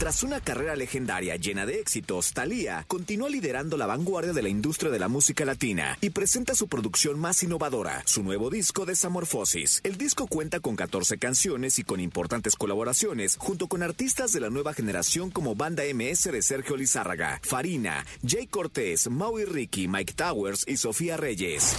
[0.00, 4.90] Tras una carrera legendaria llena de éxitos, Thalía continúa liderando la vanguardia de la industria
[4.90, 9.82] de la música latina y presenta su producción más innovadora, su nuevo disco Desamorfosis.
[9.84, 14.48] El disco cuenta con 14 canciones y con importantes colaboraciones junto con artistas de la
[14.48, 20.64] nueva generación como Banda MS de Sergio Lizárraga, Farina, Jay Cortés, Maui Ricky, Mike Towers
[20.66, 21.76] y Sofía Reyes.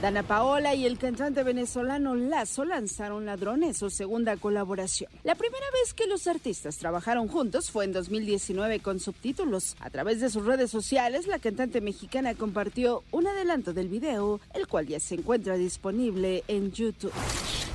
[0.00, 5.10] Dana Paola y el cantante venezolano Lazo lanzaron Ladrones, su segunda colaboración.
[5.24, 9.76] La primera vez que los artistas trabajaron juntos fue en 2019 con subtítulos.
[9.80, 14.66] A través de sus redes sociales, la cantante mexicana compartió un adelanto del video, el
[14.66, 17.12] cual ya se encuentra disponible en YouTube.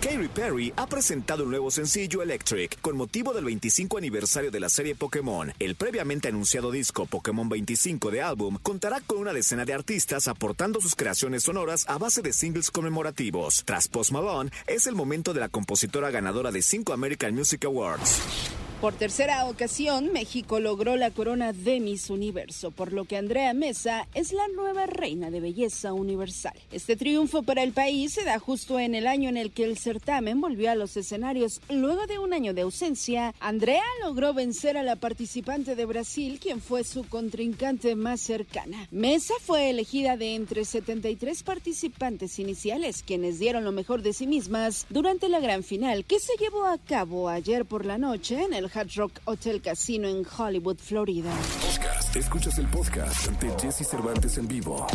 [0.02, 4.70] Katy Perry ha presentado un nuevo sencillo Electric con motivo del 25 aniversario de la
[4.70, 5.52] serie Pokémon.
[5.60, 10.80] El previamente anunciado disco Pokémon 25 de álbum contará con una decena de artistas aportando
[10.80, 13.64] sus creaciones sonoras a base de singles conmemorativos.
[13.66, 18.69] Tras Post Malone, es el momento de la compositora ganadora de 5 American Music Awards.
[18.82, 24.08] Por tercera ocasión, México logró la corona de Miss Universo, por lo que Andrea Mesa
[24.14, 26.54] es la nueva reina de belleza universal.
[26.72, 29.78] Este triunfo para el país se da justo en el año en el que el
[29.78, 31.60] certamen volvió a los escenarios.
[31.70, 36.62] Luego de un año de ausencia, Andrea logró vencer a la participante de Brasil, quien
[36.62, 38.88] fue su contrincante más cercana.
[38.92, 44.86] Mesa fue elegida de entre 73 participantes iniciales, quienes dieron lo mejor de sí mismas
[44.90, 48.69] durante la gran final que se llevó a cabo ayer por la noche en el
[48.74, 51.32] Hard Rock Hotel Casino en Hollywood, Florida.
[51.62, 52.16] Podcast.
[52.16, 54.88] Escuchas el podcast de Jesse Cervantes en vivo.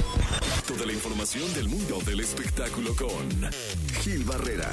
[0.66, 3.50] Toda la información del mundo del espectáculo con
[4.02, 4.70] Gil Barrera.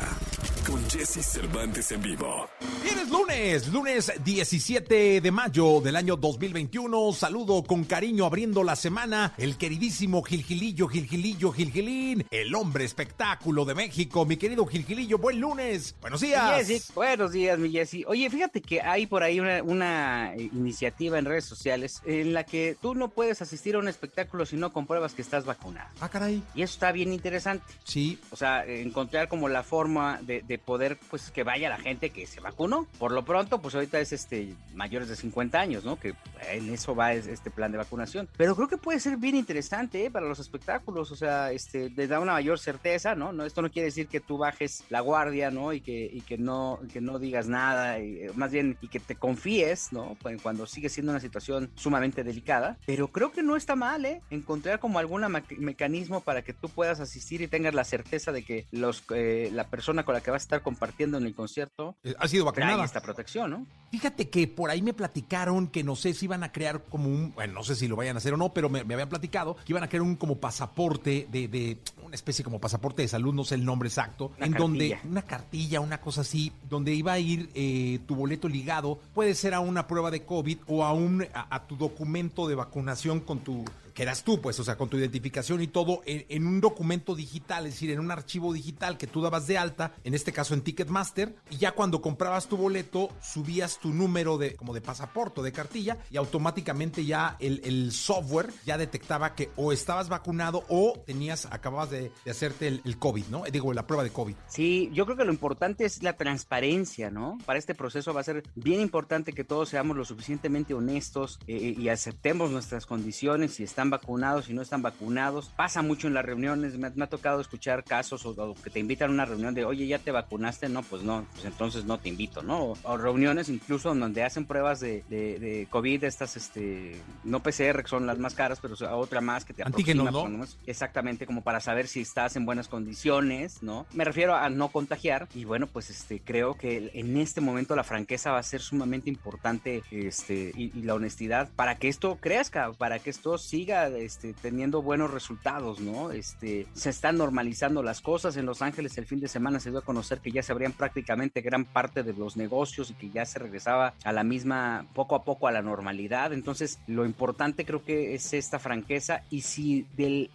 [0.66, 2.50] Con Jesse Cervantes en vivo.
[2.92, 7.14] Bien, es lunes, lunes 17 de mayo del año 2021.
[7.14, 13.76] Saludo con cariño abriendo la semana el queridísimo Gilgilillo, Gilgilillo, Gilgilín, el hombre espectáculo de
[13.76, 14.26] México.
[14.26, 15.96] Mi querido Gilgilillo, buen lunes.
[16.02, 16.68] Buenos días.
[16.68, 18.04] Jessy, buenos días, mi Jessy.
[18.08, 22.76] Oye, fíjate que hay por ahí una, una, iniciativa en redes sociales en la que
[22.82, 25.88] tú no puedes asistir a un espectáculo si no compruebas que estás vacunado.
[26.02, 26.44] Ah, caray.
[26.56, 27.64] Y eso está bien interesante.
[27.86, 28.20] Sí.
[28.32, 32.28] O sea, encontrar como la forma de, de poder, pues, que vaya la gente que
[32.28, 32.81] se vacunó.
[32.98, 36.00] Por lo pronto, pues ahorita es este mayores de 50 años, ¿no?
[36.00, 36.14] Que
[36.50, 38.28] en eso va este plan de vacunación.
[38.38, 40.12] Pero creo que puede ser bien interesante ¿eh?
[40.12, 41.12] para los espectáculos.
[41.12, 43.32] O sea, este, te da una mayor certeza, ¿no?
[43.32, 45.74] no esto no quiere decir que tú bajes la guardia, ¿no?
[45.74, 48.00] Y que, y que no, que no digas nada.
[48.00, 50.18] Y, más bien, y que te confíes, ¿no?
[50.22, 52.78] Pues, cuando sigue siendo una situación sumamente delicada.
[52.86, 54.22] Pero creo que no está mal, ¿eh?
[54.30, 55.22] Encontrar como algún
[55.58, 59.68] mecanismo para que tú puedas asistir y tengas la certeza de que los, eh, la
[59.68, 62.71] persona con la que vas a estar compartiendo en el concierto eh, ha sido vacunada.
[62.80, 63.66] Esta protección, ¿no?
[63.92, 67.34] Fíjate que por ahí me platicaron que no sé si iban a crear como un,
[67.34, 69.56] bueno, no sé si lo vayan a hacer o no, pero me, me habían platicado
[69.58, 73.34] que iban a crear un como pasaporte de, de, una especie como pasaporte de salud,
[73.34, 74.60] no sé el nombre exacto, una en cartilla.
[74.60, 79.36] donde una cartilla, una cosa así, donde iba a ir eh, tu boleto ligado, puede
[79.36, 83.20] ser a una prueba de COVID o a un a, a tu documento de vacunación
[83.20, 86.62] con tu que eras tú, pues, o sea, con tu identificación y todo, en, un
[86.62, 90.32] documento digital, es decir, en un archivo digital que tú dabas de alta, en este
[90.32, 94.82] caso en Ticketmaster, y ya cuando comprabas tu boleto, subías tu número de, como de
[94.82, 100.94] pasaporte, de cartilla, y automáticamente ya el, software ya detectaba que o estabas vacunado o
[101.06, 103.44] tenías, acababas de, hacerte el, COVID, ¿no?
[103.52, 104.36] Digo, la prueba de COVID.
[104.48, 107.38] Sí, yo creo que lo importante es la transparencia, ¿no?
[107.46, 111.76] Para este proceso va a ser bien importante que todos seamos lo suficientemente honestos eh,
[111.78, 115.50] y aceptemos nuestras condiciones y están vacunados y no están vacunados.
[115.56, 118.80] Pasa mucho en las reuniones, me, me ha tocado escuchar casos o, o, que te
[118.80, 120.70] invitan a una reunión de, oye, ¿ya te vacunaste?
[120.70, 122.60] No, pues no, pues entonces no te invito, ¿no?
[122.64, 127.82] O, o reuniones incluso donde hacen pruebas de, de, de, COVID, estas, este, no PCR,
[127.82, 130.46] que son las más caras, pero otra más que te Antígenos, aproxima, ¿no?
[130.68, 133.88] Exactamente, como para saber si estás en buenas condiciones, ¿no?
[133.94, 137.84] Me refiero a no contagiar y bueno, pues este, creo que en este momento la
[137.84, 142.72] franqueza va a ser sumamente importante, este, y, y la honestidad para que esto crezca,
[142.74, 146.12] para que esto siga este, teniendo buenos resultados, ¿no?
[146.12, 148.38] Este, se están normalizando las cosas.
[148.38, 150.74] En Los Ángeles el fin de semana se dio a conocer que ya se abrían
[150.74, 155.16] prácticamente gran parte de los negocios y que ya se regresaba a la misma, poco
[155.16, 156.34] a poco a la normalidad.
[156.34, 159.86] Entonces, lo importante creo que es esta franqueza y si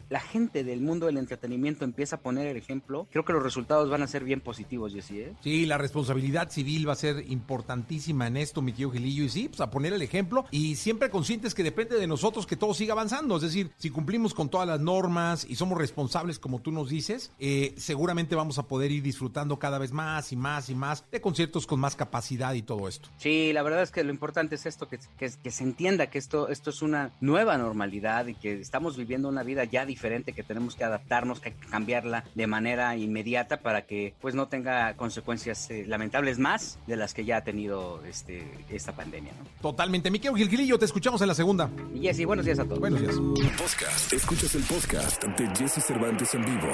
[0.08, 3.90] la gente del mundo del entretenimiento empieza a poner el ejemplo, creo que los resultados
[3.90, 5.20] van a ser bien positivos, Jessy.
[5.20, 5.32] ¿eh?
[5.42, 9.48] Sí, la responsabilidad civil va a ser importantísima en esto, mi tío Gilillo, y sí,
[9.48, 12.92] pues a poner el ejemplo y siempre conscientes que depende de nosotros que todo siga
[12.92, 13.25] avanzando.
[13.26, 13.36] Pasando.
[13.36, 17.32] Es decir, si cumplimos con todas las normas y somos responsables, como tú nos dices,
[17.38, 21.20] eh, seguramente vamos a poder ir disfrutando cada vez más y más y más de
[21.20, 23.08] conciertos con más capacidad y todo esto.
[23.18, 26.18] Sí, la verdad es que lo importante es esto, que, que, que se entienda que
[26.18, 30.42] esto, esto es una nueva normalidad y que estamos viviendo una vida ya diferente, que
[30.42, 35.84] tenemos que adaptarnos, que cambiarla de manera inmediata para que pues no tenga consecuencias eh,
[35.86, 39.32] lamentables más de las que ya ha tenido este, esta pandemia.
[39.32, 39.46] ¿no?
[39.60, 40.10] Totalmente.
[40.10, 41.70] Miquel Gilgilillo, te escuchamos en la segunda.
[41.94, 42.78] Y Jessy, buenos días a todos.
[42.78, 43.15] Buenos días.
[43.16, 44.12] Podcast.
[44.12, 46.68] Escuchas el podcast de Jesse Cervantes en vivo.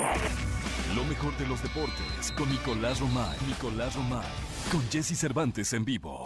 [0.96, 3.38] Lo mejor de los deportes con Nicolás Romay.
[3.46, 4.26] Nicolás Romay.
[4.72, 6.24] Con Jesse Cervantes en vivo.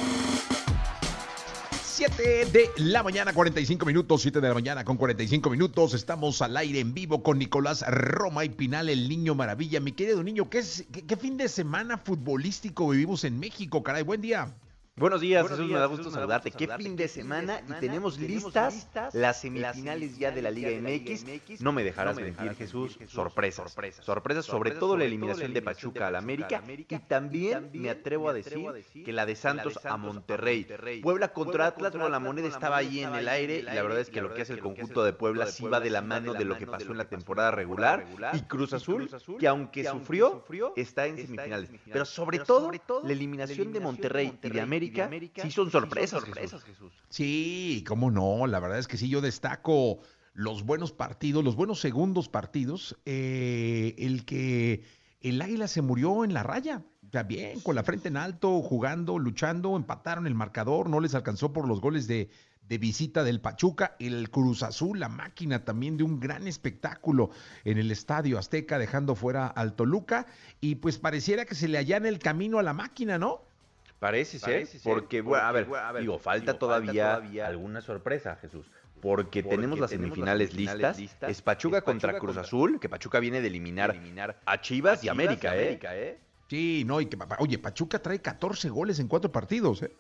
[1.83, 5.93] 7 de la mañana, 45 minutos, 7 de la mañana con 45 minutos.
[5.93, 9.81] Estamos al aire en vivo con Nicolás Roma y Pinal, el niño maravilla.
[9.81, 13.83] Mi querido niño, ¿qué, es, qué, qué fin de semana futbolístico vivimos en México?
[13.83, 14.55] Caray, buen día.
[14.99, 16.51] Buenos días, Buenos Jesús, días, me da gusto Jesús, saludarte.
[16.51, 21.25] Qué fin de semana, y tenemos, listas, listas las semifinales ya de la Liga, MX.
[21.25, 21.61] MX.
[21.61, 23.13] No me dejarás no me mentir, dejarás Jesús, Jesús.
[23.13, 23.73] Sorpresas.
[23.73, 26.63] Sorpresas, sorpresas sobre todo la eliminación de Pachuca al América.
[26.67, 28.71] Y también me atrevo a decir
[29.05, 30.67] que la de Santos a Monterrey.
[31.03, 33.59] Puebla contra Atlas, bueno, la moneda estaba ahí en el aire.
[33.59, 35.91] Y la verdad es que lo que hace el conjunto de Puebla sí va de
[35.91, 38.07] la mano de lo que pasó en la temporada regular.
[38.33, 40.43] Y Cruz Azul, que aunque sufrió,
[40.75, 41.69] está en semifinales.
[41.85, 42.73] Pero sobre todo,
[43.05, 46.93] la eliminación de Monterrey y de América América, sí son sorpresas, sí son sorpresas Jesús.
[46.93, 47.07] Jesús.
[47.11, 50.01] Sí, cómo no, la verdad es que sí, yo destaco
[50.37, 54.85] los buenos partidos, los buenos segundos partidos, eh, el que
[55.21, 59.19] el Águila se murió en la raya, ya bien, con la frente en alto, jugando,
[59.19, 62.29] luchando, empataron el marcador, no les alcanzó por los goles de,
[62.69, 67.31] de visita del Pachuca, el Cruz Azul, la máquina también de un gran espectáculo
[67.65, 70.27] en el Estadio Azteca, dejando fuera al Toluca,
[70.61, 73.46] y pues pareciera que se le hallan el camino a la máquina, ¿no?
[73.99, 77.21] Parece ser, Parece ser porque, porque, a ver, a ver digo, falta, digo, todavía, falta
[77.21, 78.67] todavía alguna sorpresa, Jesús.
[79.01, 80.99] Porque, porque tenemos las semifinales, semifinales listas.
[80.99, 81.31] listas.
[81.31, 84.61] Es Pachuca, es Pachuca contra, contra Cruz Azul, que Pachuca viene de eliminar, eliminar a,
[84.61, 86.09] Chivas a Chivas y América, y América ¿eh?
[86.09, 86.19] ¿eh?
[86.49, 89.93] Sí, no, y que, oye, Pachuca trae 14 goles en cuatro partidos, ¿eh?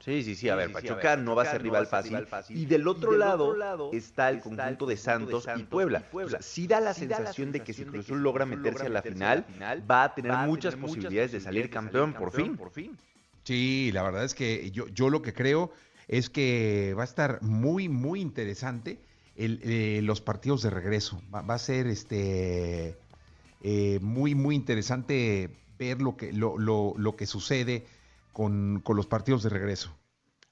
[0.00, 2.26] Sí, sí, sí, a ver, Pachuca, sí, a ver, no va a ser rival, fácil,
[2.26, 2.58] fácil.
[2.58, 4.96] Y del otro, y del lado, otro lado, está el conjunto, está el conjunto de,
[4.96, 5.98] Santos de, Santos y Puebla.
[6.00, 6.38] Y Puebla.
[6.38, 8.22] O sea, sí da la, sí sensación, da la sensación de que si Cruz Azul
[8.22, 9.46] logra meterse a la final,
[9.90, 12.56] va a tener muchas posibilidades de salir campeón por fin.
[12.56, 12.98] Por fin.
[13.44, 15.72] Sí, la verdad es que yo, yo lo que creo
[16.08, 19.00] es que va a estar muy, muy interesante
[19.36, 21.22] eh, los partidos de regreso.
[21.34, 22.96] Va, va a ser este
[23.60, 27.86] eh, muy, muy interesante ver lo que, lo, lo, lo que sucede
[28.32, 29.94] con, con los partidos de regreso.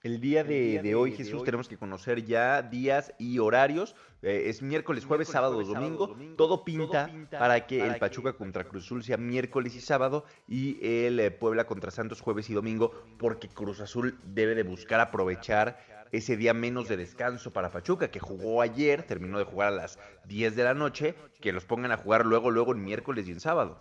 [0.03, 1.45] El día de, día de, de hoy, de Jesús, hoy.
[1.45, 3.95] tenemos que conocer ya días y horarios.
[4.23, 6.07] Eh, es miércoles, jueves, miércoles, sábado, jueves, domingo.
[6.09, 6.37] domingo.
[6.37, 8.39] Todo, pinta todo pinta para que para el Pachuca que...
[8.39, 12.55] contra Cruz Azul sea miércoles y sábado y el eh, Puebla contra Santos jueves y
[12.55, 15.79] domingo, porque Cruz Azul debe de buscar aprovechar
[16.11, 19.99] ese día menos de descanso para Pachuca, que jugó ayer, terminó de jugar a las
[20.27, 23.41] 10 de la noche, que los pongan a jugar luego, luego en miércoles y en
[23.41, 23.81] sábado.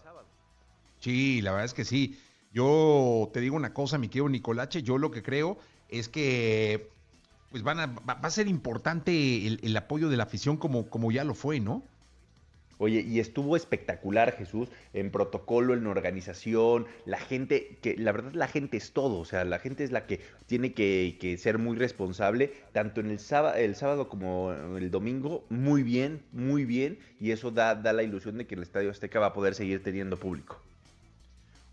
[1.00, 2.17] Sí, la verdad es que sí.
[2.53, 5.57] Yo te digo una cosa, mi querido Nicolache, yo lo que creo
[5.91, 6.89] es que
[7.51, 11.23] pues van a, va, a ser importante el, apoyo de la afición como, como ya
[11.23, 11.83] lo fue, ¿no?
[12.77, 18.47] Oye, y estuvo espectacular, Jesús, en protocolo, en organización, la gente, que la verdad la
[18.47, 21.77] gente es todo, o sea, la gente es la que tiene que, que ser muy
[21.77, 27.29] responsable, tanto en el sábado, el sábado como el domingo, muy bien, muy bien, y
[27.29, 30.17] eso da, da la ilusión de que el Estadio Azteca va a poder seguir teniendo
[30.17, 30.59] público.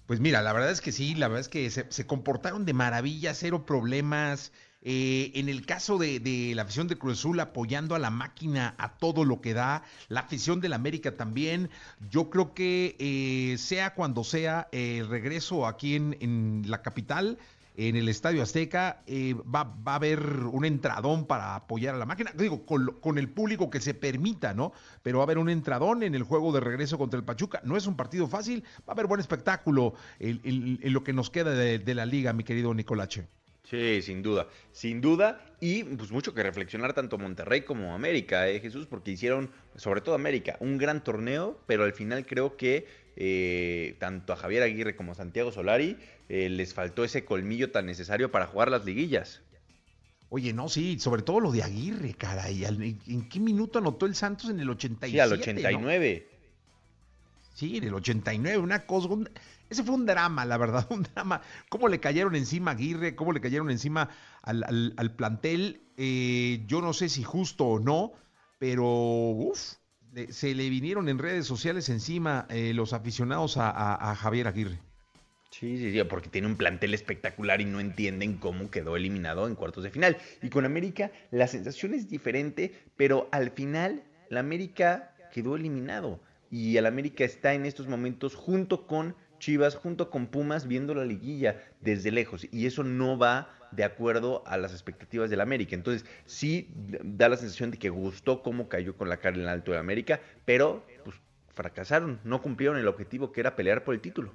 [0.08, 3.34] Pues mira, la verdad es que sí, la verdad es que se, comportaron de maravilla,
[3.34, 4.52] cero problemas.
[4.80, 8.74] Eh, en el caso de, de, la afición de Cruz Azul apoyando a la máquina
[8.78, 11.68] a todo lo que da, la afición del América también,
[12.08, 17.36] yo creo que eh, sea cuando sea el regreso aquí en, en la capital,
[17.78, 22.06] en el Estadio Azteca eh, va, va, a haber un entradón para apoyar a la
[22.06, 24.72] máquina, digo, con, el público que se permita, ¿no?
[25.04, 27.60] Pero va a haber un entradón en el juego de regreso contra el Pachuca.
[27.62, 31.52] No es un partido fácil, va a haber buen espectáculo en lo que nos queda
[31.52, 33.28] de, de, la liga, mi querido Nicolache.
[33.62, 38.60] Sí, sin duda, sin duda, y pues mucho que reflexionar tanto Monterrey como América, ¿eh,
[38.60, 38.86] Jesús?
[38.86, 42.86] Porque hicieron, sobre todo América, un gran torneo, pero al final creo que
[43.20, 45.96] eh, tanto a Javier Aguirre como a Santiago Solari
[46.28, 49.42] eh, les faltó ese colmillo tan necesario para jugar las liguillas.
[50.28, 52.64] Oye, no, sí, sobre todo lo de Aguirre, caray.
[52.64, 55.10] ¿En qué minuto anotó el Santos en el 87?
[55.10, 56.26] Sí, al 89.
[56.30, 56.38] ¿no?
[57.54, 59.08] Sí, en el 89, una cosa.
[59.08, 59.28] Un,
[59.68, 61.40] ese fue un drama, la verdad, un drama.
[61.68, 63.16] ¿Cómo le cayeron encima a Aguirre?
[63.16, 64.10] ¿Cómo le cayeron encima
[64.42, 65.80] al, al, al plantel?
[65.96, 68.12] Eh, yo no sé si justo o no,
[68.60, 69.77] pero uff,
[70.30, 74.78] se le vinieron en redes sociales encima eh, los aficionados a, a, a Javier Aguirre.
[75.50, 79.54] Sí, sí, sí, porque tiene un plantel espectacular y no entienden cómo quedó eliminado en
[79.54, 80.16] cuartos de final.
[80.42, 86.20] Y con América la sensación es diferente, pero al final la América quedó eliminado.
[86.50, 91.04] Y el América está en estos momentos junto con Chivas, junto con Pumas, viendo la
[91.04, 92.46] liguilla desde lejos.
[92.52, 95.74] Y eso no va de acuerdo a las expectativas del América.
[95.74, 99.48] Entonces, sí da la sensación de que gustó cómo cayó con la cara en el
[99.48, 101.16] alto de América, pero pues
[101.54, 104.32] fracasaron, no cumplieron el objetivo que era pelear por el título.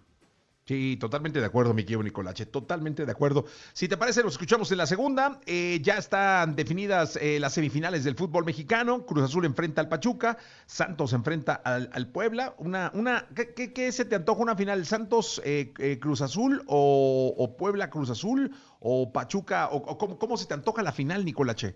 [0.66, 3.46] Sí, totalmente de acuerdo, mi querido Nicolache, totalmente de acuerdo.
[3.74, 5.42] Si te parece, los escuchamos en la segunda.
[5.46, 9.06] Eh, ya están definidas eh, las semifinales del fútbol mexicano.
[9.06, 12.56] Cruz Azul enfrenta al Pachuca, Santos enfrenta al, Puebla.
[12.60, 14.86] Una, una, ¿qué, ¿qué, se te antoja una final?
[14.86, 19.70] ¿Santos eh, Cruz Azul o, Puebla Cruz Azul o Pachuca?
[19.72, 21.75] ¿O, cómo, cómo, se te antoja la final, Nicolache?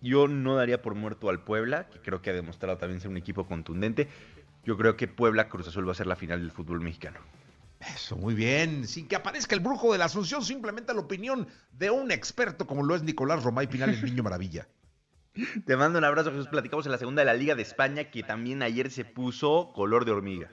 [0.00, 3.16] Yo no daría por muerto al Puebla, que creo que ha demostrado también ser un
[3.16, 4.08] equipo contundente.
[4.64, 7.18] Yo creo que Puebla Cruz Azul va a ser la final del fútbol mexicano.
[7.80, 8.86] Eso, muy bien.
[8.86, 12.84] Sin que aparezca el brujo de la Asunción, simplemente la opinión de un experto como
[12.84, 14.68] lo es Nicolás Romay Pinal, el Niño Maravilla.
[15.66, 16.46] Te mando un abrazo, Jesús.
[16.46, 20.04] Platicamos en la segunda de la Liga de España, que también ayer se puso color
[20.04, 20.50] de hormiga.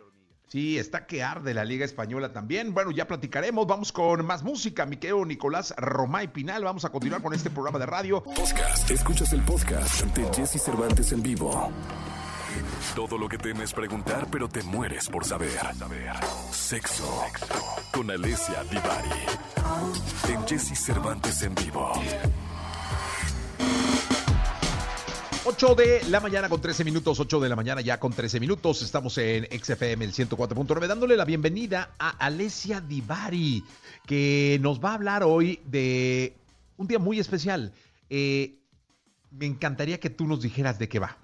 [0.51, 2.73] Sí, está que arde la Liga Española también.
[2.73, 3.65] Bueno, ya platicaremos.
[3.65, 6.65] Vamos con más música, mi Nicolás Romay Pinal.
[6.65, 8.21] Vamos a continuar con este programa de radio.
[8.21, 8.91] Podcast.
[8.91, 11.71] Escuchas el podcast ante Jesse Cervantes en vivo.
[12.93, 15.57] Todo lo que temes preguntar, pero te mueres por saber.
[16.51, 17.23] Sexo.
[17.93, 20.33] Con Alessia Divari.
[20.33, 21.93] En Jesse Cervantes en vivo.
[25.43, 28.83] 8 de la mañana con 13 minutos, 8 de la mañana ya con 13 minutos.
[28.83, 33.63] Estamos en XFM el 104.9 dándole la bienvenida a Alessia Divari,
[34.05, 36.35] que nos va a hablar hoy de
[36.77, 37.73] un día muy especial.
[38.09, 38.59] Eh,
[39.31, 41.17] me encantaría que tú nos dijeras de qué va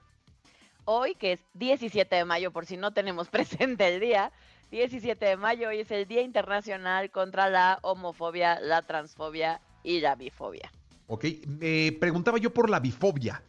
[0.88, 4.32] hoy, que es 17 de mayo, por si no tenemos presente el día,
[4.72, 10.16] 17 de mayo, hoy es el Día Internacional contra la Homofobia, la Transfobia y la
[10.16, 10.72] Bifobia.
[11.08, 13.42] Ok, me preguntaba yo por la bifobia.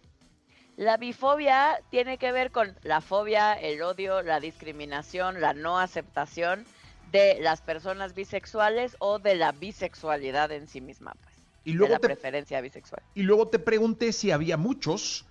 [0.78, 6.64] La bifobia tiene que ver con la fobia, el odio, la discriminación, la no aceptación
[7.10, 11.34] de las personas bisexuales o de la bisexualidad en sí misma, pues.
[11.64, 13.02] Y luego de la preferencia bisexual.
[13.14, 15.26] Y luego te pregunté si había muchos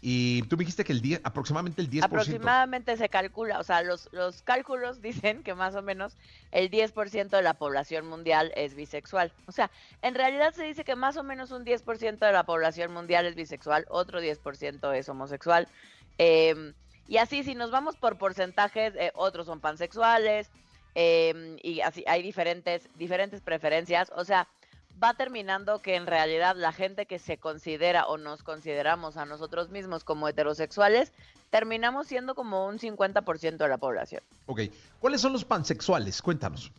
[0.00, 2.04] y tú me dijiste que el 10, aproximadamente el 10%.
[2.04, 6.16] Aproximadamente se calcula, o sea, los, los cálculos dicen que más o menos
[6.52, 9.32] el 10% de la población mundial es bisexual.
[9.46, 9.70] O sea,
[10.02, 13.34] en realidad se dice que más o menos un 10% de la población mundial es
[13.34, 15.68] bisexual, otro 10% es homosexual.
[16.18, 16.72] Em,
[17.06, 20.50] y así, si nos vamos por porcentajes, eh, otros son pansexuales,
[20.94, 24.10] em, y así hay diferentes, diferentes preferencias.
[24.16, 24.48] O sea,
[25.02, 29.70] va terminando que en realidad la gente que se considera o nos consideramos a nosotros
[29.70, 31.12] mismos como heterosexuales,
[31.50, 34.22] terminamos siendo como un 50% de la población.
[34.46, 34.62] Ok,
[34.98, 36.20] ¿cuáles son los pansexuales?
[36.22, 36.72] Cuéntanos.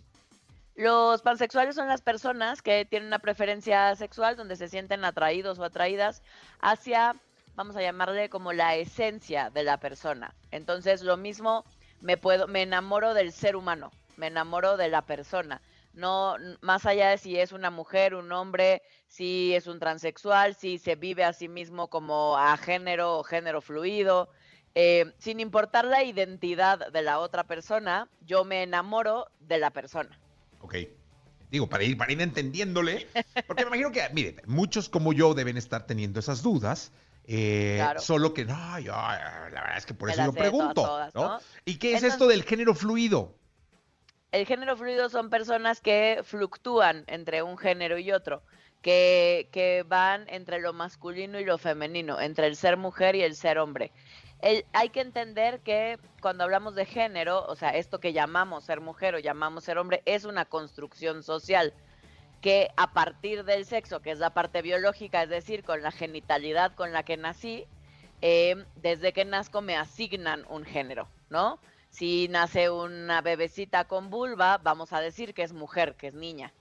[0.76, 5.64] Los pansexuales son las personas que tienen una preferencia sexual donde se sienten atraídos o
[5.64, 6.22] atraídas
[6.60, 7.16] hacia,
[7.56, 10.34] vamos a llamarle como la esencia de la persona.
[10.52, 11.64] Entonces, lo mismo,
[12.02, 15.62] me puedo, me enamoro del ser humano, me enamoro de la persona
[15.96, 20.78] no más allá de si es una mujer, un hombre, si es un transexual, si
[20.78, 24.30] se vive a sí mismo como a género o género fluido,
[24.76, 30.20] eh, sin importar la identidad de la otra persona, yo me enamoro de la persona.
[30.60, 30.76] Ok.
[31.50, 33.08] Digo, para ir, para ir entendiéndole,
[33.48, 36.92] porque me imagino que, miren, muchos como yo deben estar teniendo esas dudas.
[37.28, 41.10] Eh, solo que no, yo, la verdad es que por eso lo pregunto.
[41.64, 43.36] ¿Y qué es esto del género fluido?
[44.36, 48.44] El género fluido son personas que fluctúan entre un género y otro,
[48.82, 53.38] que, que van entre lo masculino y lo femenino, entre el ser mujer y el
[53.38, 53.94] ser hombre.
[54.74, 59.16] hay que entender que cuando hablamos de género, o sea, esto que llamamos ser mujer
[59.16, 61.74] o llamamos ser hombre, es una construcción social
[62.42, 66.76] que a partir del sexo, que es la parte biológica, es decir, con la genitalidad
[66.76, 67.66] con la que nací,
[68.22, 71.58] eh, desde que nazco me asignan un género, ¿no?
[71.96, 76.52] Si nace una bebecita con vulva, vamos a decir que es mujer, que es niña.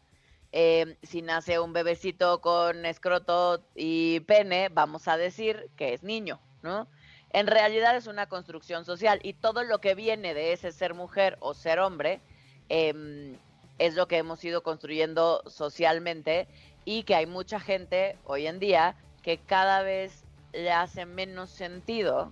[0.52, 6.38] Eh, si nace un bebecito con escroto y pene, vamos a decir que es niño,
[6.62, 6.86] ¿no?
[7.30, 11.36] En realidad es una construcción social y todo lo que viene de ese ser mujer
[11.40, 12.20] o ser hombre
[12.68, 13.36] em,
[13.80, 16.46] es lo que hemos ido construyendo socialmente
[16.84, 20.22] y que hay mucha gente hoy en día que cada vez
[20.52, 22.30] le hace menos sentido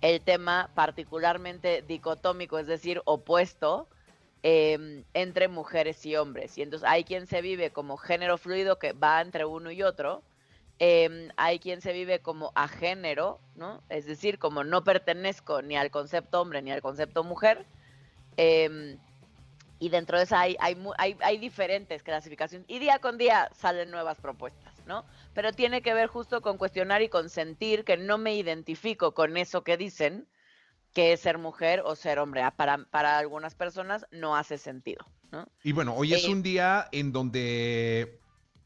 [0.00, 3.88] el tema particularmente dicotómico, es decir, opuesto
[4.42, 6.56] em, entre mujeres y hombres.
[6.58, 10.22] Y entonces hay quien se vive como género fluido que va entre uno y otro.
[10.78, 13.82] Em, hay quien se vive como a género, ¿no?
[13.88, 17.66] Es decir, como no pertenezco ni al concepto hombre ni al concepto mujer.
[18.36, 18.98] Em,
[19.80, 25.04] y dentro de esa hay, diferentes clasificaciones y día con día salen nuevas propuestas, ¿no?
[25.34, 29.36] Pero tiene que ver justo con cuestionar y con sentir que no me identifico con
[29.36, 30.26] eso que dicen,
[30.92, 32.42] que es ser mujer o ser hombre.
[32.42, 35.46] Ah, para, para algunas personas no hace sentido, ¿no?
[35.62, 38.20] Y bueno, hoy es eh, un día en donde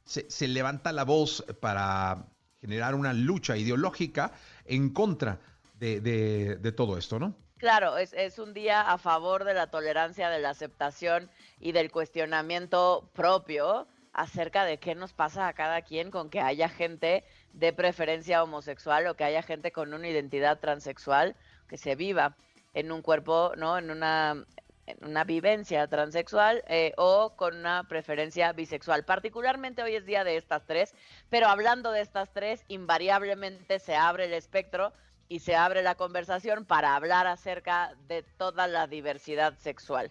[0.05, 2.29] se, se levanta la voz para
[2.61, 4.33] generar una lucha ideológica
[4.65, 5.41] en contra
[5.75, 7.35] de, de, de todo esto, ¿no?
[7.59, 11.93] Claro, es, es, un día a favor de la tolerancia, de la aceptación y del
[11.93, 17.73] cuestionamiento propio acerca de qué nos pasa a cada quien con que haya gente de
[17.73, 21.37] preferencia homosexual o que haya gente con una identidad transexual
[21.69, 22.37] que se viva
[22.75, 23.79] en un cuerpo, ¿no?
[23.79, 24.45] En una,
[24.87, 29.05] en una vivencia transexual eh, o con una preferencia bisexual.
[29.05, 30.95] Particularmente hoy es día de estas tres,
[31.31, 34.93] pero hablando de estas tres, invariablemente se abre el espectro
[35.29, 40.11] y se abre la conversación para hablar acerca de toda la diversidad sexual.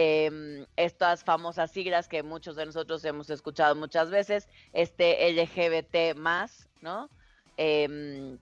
[0.00, 6.68] Eh, estas famosas siglas que muchos de nosotros hemos escuchado muchas veces, este LGBT más,
[6.80, 7.10] ¿no?
[7.56, 8.38] Eh,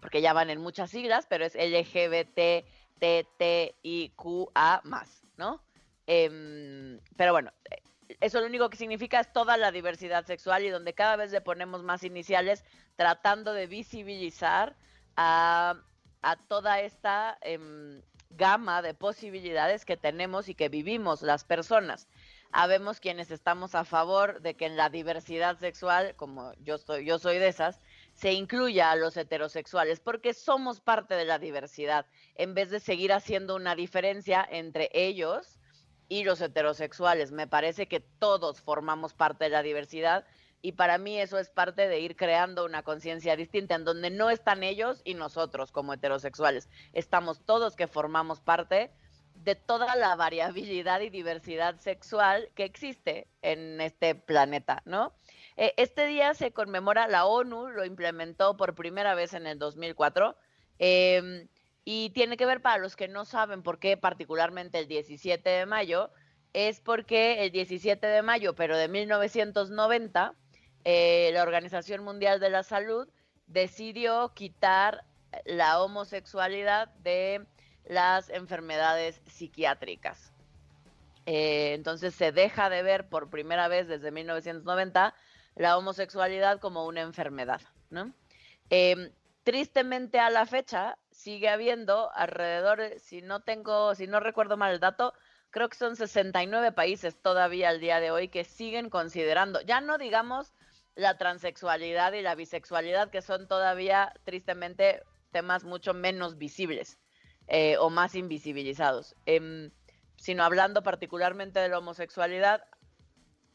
[0.00, 2.64] porque ya van en muchas siglas, pero es LGBT,
[2.98, 5.62] TTIQA más, ¿no?
[6.06, 7.52] Eh, pero bueno,
[8.20, 11.42] eso lo único que significa es toda la diversidad sexual y donde cada vez le
[11.42, 12.64] ponemos más iniciales
[12.96, 14.74] tratando de visibilizar
[15.14, 15.76] a,
[16.48, 18.00] toda esta em,
[18.36, 22.08] gama de posibilidades que tenemos y que vivimos las personas.
[22.52, 27.18] Habemos quienes estamos a favor de que en la diversidad sexual, como yo soy, yo
[27.18, 27.80] soy de esas,
[28.14, 33.12] se incluya a los heterosexuales, porque somos parte de la diversidad, en vez de seguir
[33.12, 35.58] haciendo una diferencia entre ellos
[36.08, 37.32] y los heterosexuales.
[37.32, 40.24] Me parece que todos formamos parte de la diversidad
[40.66, 44.30] y para mí eso es parte de ir creando una conciencia distinta en donde no
[44.30, 46.68] están ellos y nosotros como heterosexuales.
[46.92, 48.90] Estamos todos que formamos parte
[49.36, 55.14] de toda la variabilidad y diversidad sexual que existe en este planeta, ¿no?
[55.56, 60.36] Eh, este día se conmemora, la ONU lo implementó por primera vez en el 2004
[60.80, 61.46] em,
[61.84, 65.64] y tiene que ver para los que no saben por qué particularmente el 17 de
[65.64, 66.10] mayo,
[66.54, 70.34] es porque el 17 de mayo, pero de 1990,
[70.88, 73.08] eh, la Organización Mundial de la Salud
[73.48, 75.02] decidió quitar
[75.44, 77.44] la homosexualidad de
[77.86, 80.32] las enfermedades psiquiátricas.
[81.26, 85.12] Eh, entonces se deja de ver por primera vez desde 1990
[85.56, 87.62] la homosexualidad como una enfermedad.
[88.70, 89.10] Em,
[89.42, 94.78] tristemente a la fecha sigue habiendo alrededor, si no tengo, si no recuerdo mal el
[94.78, 95.14] dato,
[95.50, 99.98] creo que son 69 países todavía al día de hoy que siguen considerando, ya no
[99.98, 100.52] digamos
[100.96, 106.98] la transexualidad y la bisexualidad, que son todavía tristemente temas mucho menos visibles
[107.48, 109.14] eh, o más invisibilizados.
[109.26, 109.70] Em,
[110.16, 112.64] sino hablando particularmente de la homosexualidad,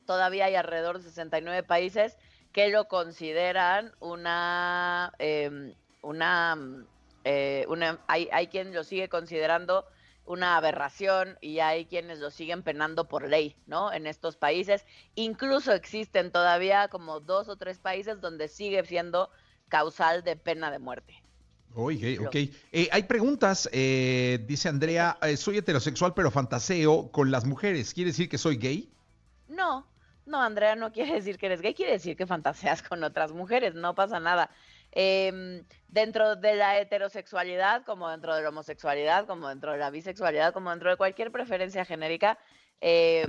[0.05, 2.17] todavía hay alrededor de 69 países
[2.53, 5.73] que lo consideran una, em,
[6.03, 6.57] una,
[7.23, 9.87] eh, una hay, hay quien lo sigue considerando
[10.31, 13.91] una aberración y hay quienes lo siguen penando por ley, ¿no?
[13.91, 14.85] En estos países.
[15.15, 19.29] Incluso existen todavía como dos o tres países donde sigue siendo
[19.67, 21.21] causal de pena de muerte.
[21.73, 22.35] Oye, ok.
[22.35, 27.93] Eh, hay preguntas, eh, dice Andrea, eh, soy heterosexual pero fantaseo con las mujeres.
[27.93, 28.91] ¿Quiere decir que soy gay?
[29.47, 29.87] No,
[30.25, 33.75] no, Andrea, no quiere decir que eres gay, quiere decir que fantaseas con otras mujeres,
[33.75, 34.49] no pasa nada.
[34.91, 40.53] Eh, dentro de la heterosexualidad, como dentro de la homosexualidad, como dentro de la bisexualidad,
[40.53, 42.37] como dentro de cualquier preferencia genérica,
[42.81, 43.25] eh,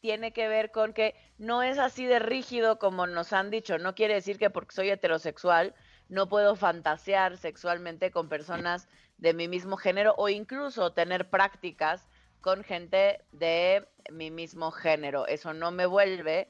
[0.00, 3.78] tiene que ver con que no es así de rígido como nos han dicho.
[3.78, 5.74] No quiere decir que porque soy heterosexual
[6.08, 12.08] no puedo fantasear sexualmente con personas de mi mismo género o incluso tener prácticas
[12.40, 15.26] con gente de mi mismo género.
[15.26, 16.48] Eso no me vuelve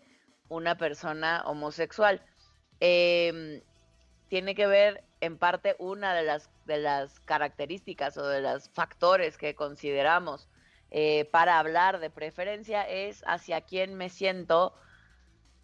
[0.49, 2.22] una persona homosexual.
[2.81, 3.62] Eh,
[4.29, 9.39] tiene que ver en parte una de las, de las características o de los factores
[9.39, 10.49] que consideramos
[10.91, 14.75] eh, para hablar de preferencia es hacia quién me siento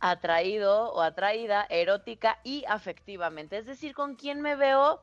[0.01, 5.01] atraído o atraída erótica y afectivamente, es decir, con quién me veo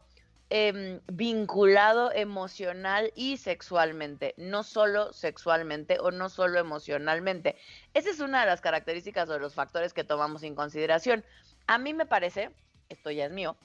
[0.49, 7.55] em, vinculado emocional y sexualmente, no solo sexualmente o no solo emocionalmente.
[7.93, 11.23] Esa es una de las características o de los factores que tomamos en consideración.
[11.65, 12.51] A mí me parece
[12.89, 13.55] esto ya es mío,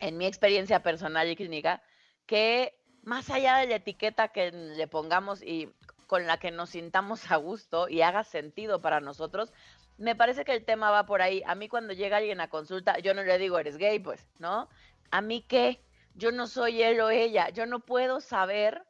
[0.00, 1.82] en mi experiencia personal y clínica,
[2.26, 5.70] que más allá de la etiqueta que le pongamos y
[6.06, 9.52] con la que nos sintamos a gusto y haga sentido para nosotros,
[9.96, 11.42] me parece que el tema va por ahí.
[11.46, 14.68] A mí cuando llega alguien a consulta, yo no le digo, eres gay, pues, ¿no?
[15.10, 15.80] A mí qué,
[16.14, 18.84] yo no soy él o ella, yo no puedo saber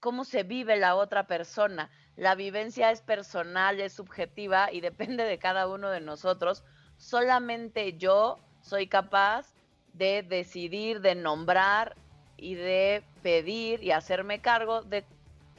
[0.00, 1.90] cómo se vive la otra persona.
[2.16, 6.64] la vivencia es personal, es subjetiva y depende de cada uno de nosotros.
[6.96, 9.46] Solamente yo soy capaz
[9.94, 11.96] de decidir, de nombrar
[12.36, 15.04] y de pedir y hacerme cargo de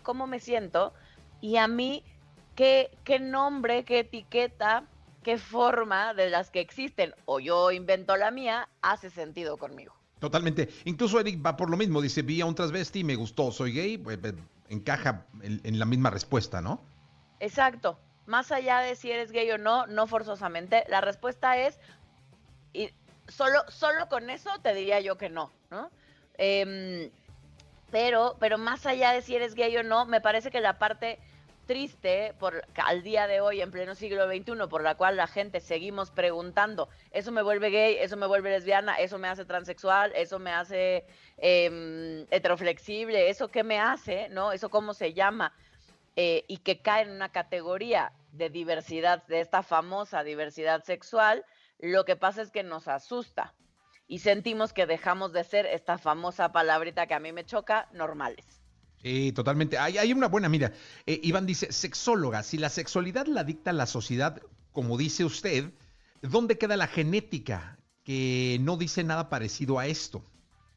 [0.03, 0.93] cómo me siento
[1.41, 2.03] y a mí
[2.55, 4.85] qué, qué nombre, qué etiqueta,
[5.23, 9.93] qué forma de las que existen o yo invento la mía hace sentido conmigo.
[10.21, 10.69] Totalmente.
[10.85, 11.99] Incluso Eric va por lo mismo.
[11.99, 13.97] Dice, vi a un transvesti y me gustó, soy gay.
[13.97, 14.35] Pues, pues,
[14.69, 16.79] encaja en, la misma respuesta, ¿no?
[17.39, 17.97] Exacto.
[18.27, 20.85] Más allá de si eres gay o no, no forzosamente.
[20.89, 21.79] La respuesta es,
[22.73, 22.91] y
[23.27, 25.89] solo, solo con eso te diría yo que no, ¿no?
[26.37, 27.11] Em,
[27.91, 31.19] pero, pero más allá de si eres gay o no, me parece que la parte
[31.65, 35.59] triste por, al día de hoy, en pleno siglo XXI, por la cual la gente
[35.59, 40.39] seguimos preguntando, eso me vuelve gay, eso me vuelve lesbiana, eso me hace transexual, eso
[40.39, 41.05] me hace
[41.37, 44.51] eh, heteroflexible, eso qué me hace, ¿no?
[44.51, 45.53] Eso cómo se llama,
[46.15, 51.45] eh, y que cae en una categoría de diversidad, de esta famosa diversidad sexual,
[51.81, 53.53] lo que pasa es que nos asusta
[54.07, 58.61] y sentimos que dejamos de ser esta famosa palabrita que a mí me choca, normales.
[59.01, 59.77] Sí, totalmente.
[59.79, 60.73] Hay, una buena, mira,
[61.05, 64.41] eh, Iván dice, sexóloga, si la sexualidad la dicta la sociedad,
[64.71, 65.71] como dice usted,
[66.21, 70.23] ¿dónde queda la genética que no dice nada parecido a esto?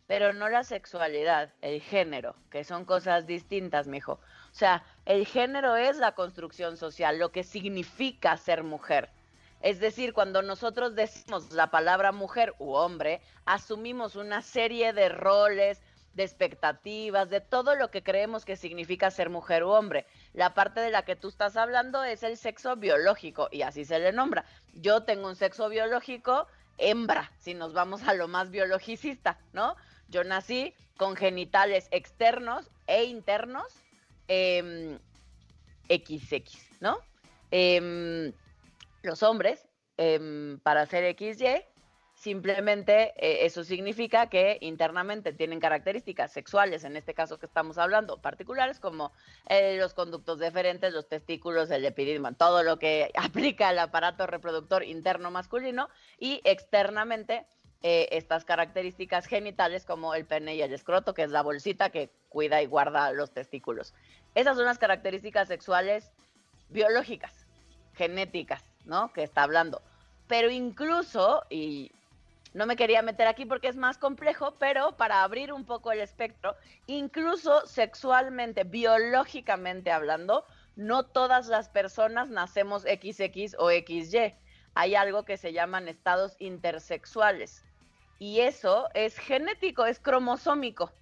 [0.06, 4.12] Pero no la sexualidad, el género, que son cosas distintas, mijo.
[4.12, 9.10] O sea, el género es la construcción social, lo que significa ser mujer.
[9.64, 15.80] Es decir, cuando nosotros decimos la palabra mujer u hombre, asumimos una serie de roles,
[16.12, 20.04] de expectativas, de todo lo que creemos que significa ser mujer u hombre.
[20.34, 23.98] La parte de la que tú estás hablando es el sexo biológico y así se
[23.98, 24.44] le nombra.
[24.74, 26.46] Yo tengo un sexo biológico
[26.76, 29.76] hembra, si nos vamos a lo más biologicista, ¿no?
[30.10, 33.72] Yo nací con genitales externos e internos
[34.28, 34.98] XX,
[35.88, 36.42] em,
[36.80, 36.98] ¿no?
[37.50, 38.34] Em,
[39.04, 41.64] los hombres, em, para ser XY,
[42.14, 48.18] Simplemente eh, eso significa que internamente tienen características sexuales, en este caso que estamos hablando,
[48.18, 49.12] particulares como
[49.48, 54.84] eh, los conductos deferentes, los testículos, el epididimo, todo lo que aplica al aparato reproductor
[54.84, 55.88] interno masculino
[56.18, 57.46] y externamente
[57.82, 62.10] eh, estas características genitales como el pene y el escroto, que es la bolsita que
[62.28, 63.92] cuida y guarda los testículos.
[64.36, 66.12] Esas son las características sexuales
[66.70, 67.44] biológicas,
[67.92, 69.12] genéticas, ¿no?
[69.12, 69.82] Que está hablando.
[70.26, 71.92] Pero incluso, y
[72.54, 76.00] no me quería meter aquí porque es más complejo, pero para abrir un poco el
[76.00, 80.44] espectro, incluso sexualmente, biológicamente hablando,
[80.76, 84.34] no todas las personas nacemos XX o XY.
[84.74, 87.64] Hay algo que se llaman estados intersexuales.
[88.18, 90.92] Y eso es genético, es cromosómico.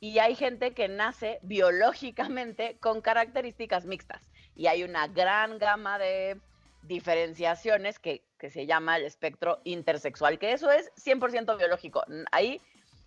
[0.00, 4.30] Y hay gente que nace biológicamente con características mixtas.
[4.56, 6.40] Y hay una gran gama de
[6.82, 12.02] diferenciaciones que, se llama el espectro intersexual, que eso es 100% biológico.
[12.32, 12.60] Ahí,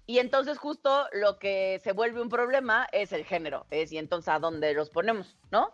[0.06, 4.30] y entonces justo lo que se vuelve un problema es el género, es y entonces
[4.30, 5.74] a dónde los ponemos, ¿no?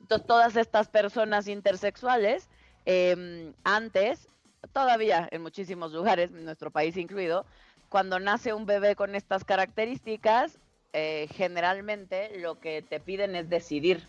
[0.00, 2.48] Entonces todas estas personas intersexuales,
[2.86, 4.28] em, antes,
[4.72, 7.44] todavía en muchísimos lugares, nuestro país incluido,
[7.90, 10.58] cuando nace un bebé con estas características,
[10.94, 14.08] eh, generalmente lo que te piden es decidir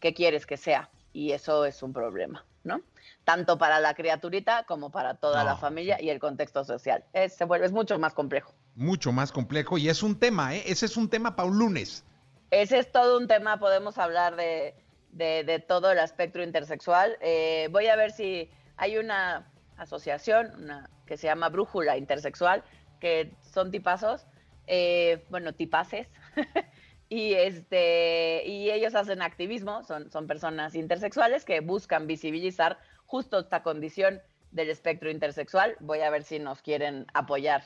[0.00, 2.80] qué quieres que sea y eso es un problema, ¿no?
[3.24, 7.04] Tanto para la criaturita como para toda la familia y el contexto social.
[7.12, 8.54] Es, se vuelve, es mucho más complejo.
[8.74, 10.62] Mucho más complejo y es un tema, ¿eh?
[10.66, 12.04] Ese es un tema para un lunes.
[12.50, 14.74] Ese es todo un tema, podemos hablar de,
[15.12, 17.16] de, todo el espectro intersexual.
[17.20, 19.46] Eh, voy a ver si hay una
[19.76, 22.64] asociación una, que se llama Brújula Intersexual,
[23.00, 24.26] que son tipazos,
[24.66, 26.08] eh, bueno, tipaces,
[27.10, 33.62] y este y ellos hacen activismo, son, son personas intersexuales que buscan visibilizar justo esta
[33.64, 34.20] condición
[34.52, 35.76] del espectro intersexual.
[35.80, 37.64] Voy a ver si nos quieren apoyar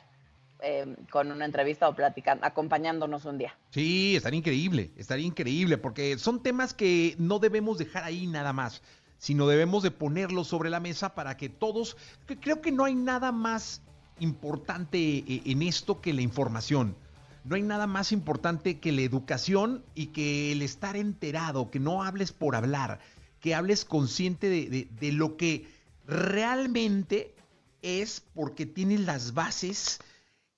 [0.61, 3.54] em, con una entrevista o platicando, acompañándonos un día.
[3.70, 8.83] Sí, estaría increíble, estaría increíble, porque son temas que no debemos dejar ahí nada más,
[9.18, 11.98] sino debemos de ponerlos sobre la mesa para que todos,
[12.40, 13.83] creo que no hay nada más
[14.20, 16.96] importante eh, en esto que la información
[17.44, 22.02] no hay nada más importante que la educación y que el estar enterado, que no
[22.02, 23.00] hables por hablar,
[23.40, 25.68] que hables consciente de, lo que
[26.07, 27.35] realmente
[27.83, 30.00] es porque tienes las bases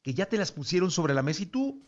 [0.02, 1.82] que ya te las pusieron sobre la mesa y tú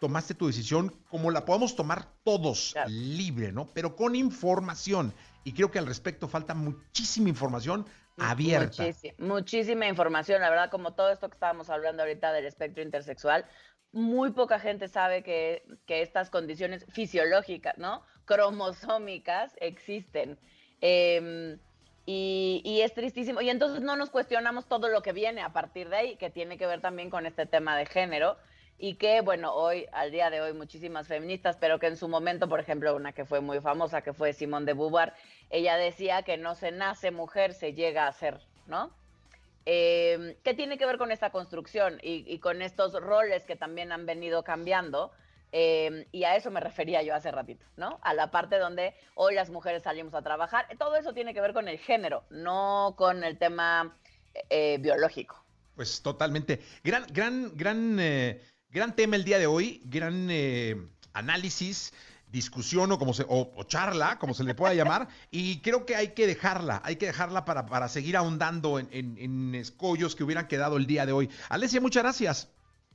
[0.00, 3.66] tomaste tu decisión como la podemos tomar todos, libre, ¿no?
[3.74, 5.12] Pero con información.
[5.42, 7.86] Y creo que al respecto falta muchísima información
[8.16, 8.84] abierta.
[8.84, 13.44] Muchísima, muchísima información, la verdad, como todo esto que estábamos hablando ahorita del espectro intersexual,
[13.94, 18.02] muy poca gente sabe que, estas condiciones fisiológicas, ¿no?
[18.24, 20.38] cromosómicas existen.
[20.80, 21.58] Em,
[22.04, 23.40] y, y, es tristísimo.
[23.40, 26.58] Y entonces no nos cuestionamos todo lo que viene a partir de ahí, que tiene
[26.58, 28.36] que ver también con este tema de género.
[28.76, 32.48] Y que, bueno, hoy, al día de hoy, muchísimas feministas, pero que en su momento,
[32.48, 35.12] por ejemplo, una que fue muy famosa, que fue Simone de Beauvoir,
[35.48, 38.90] ella decía que no se nace mujer, se llega a ser, ¿no?
[39.66, 44.06] Eh, ¿Qué tiene que ver con esta construcción y, con estos roles que también han
[44.06, 45.12] venido cambiando?
[45.52, 48.00] Eh, y a eso me refería yo hace ratito, ¿no?
[48.02, 50.66] A la parte donde hoy las mujeres salimos a trabajar.
[50.78, 53.96] Todo eso tiene que ver con el género, no con el tema
[54.50, 55.44] eh, biológico.
[55.76, 56.60] Pues totalmente.
[56.82, 57.98] Gran, gran, gran,
[58.68, 60.28] gran tema el día de hoy, gran
[61.12, 61.92] análisis
[62.34, 65.96] discusión o como se, o, o, charla, como se le pueda llamar, y creo que
[65.96, 70.24] hay que dejarla, hay que dejarla para, para seguir ahondando en, en, en escollos que
[70.24, 71.30] hubieran quedado el día de hoy.
[71.48, 72.53] Alesia, muchas gracias.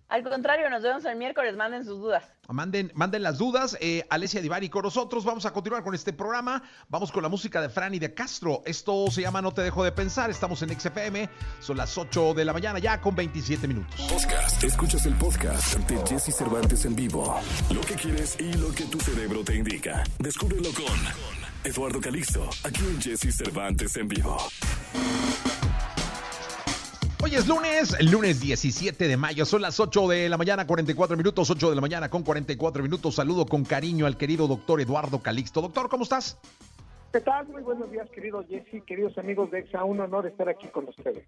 [0.09, 2.23] Al contrario, nos vemos el miércoles, manden sus dudas.
[2.47, 3.77] Manden, manden las dudas.
[3.79, 5.23] Eh, Alesia Divari con nosotros.
[5.23, 6.63] Vamos a continuar con este programa.
[6.87, 8.63] Vamos con la música de Fran y de Castro.
[8.65, 10.31] Esto se llama No te dejo de pensar.
[10.31, 11.29] Estamos en XFM.
[11.59, 14.01] Son las 8 de la mañana ya con 27 minutos.
[14.09, 14.63] Podcast.
[14.63, 17.39] Escuchas el podcast de Jesse Cervantes en vivo.
[17.71, 20.03] Lo que quieres y lo que tu cerebro te indica.
[20.17, 20.97] Descúbrelo con
[21.63, 22.49] Eduardo Calixto.
[22.63, 24.37] Aquí en Jesse Cervantes en vivo.
[27.21, 31.49] Hoy es lunes, lunes 17 de mayo, son las 8 de la mañana, 44 minutos,
[31.49, 33.15] 8 de la mañana con 44 minutos.
[33.15, 35.59] Saludo con cariño al querido doctor Eduardo Calixto.
[35.59, 36.37] Doctor, ¿cómo estás?
[37.11, 37.49] ¿Qué tal?
[37.49, 39.83] Muy buenos días, querido Jesse, queridos amigos de EXA.
[39.83, 41.27] Un honor estar aquí con ustedes.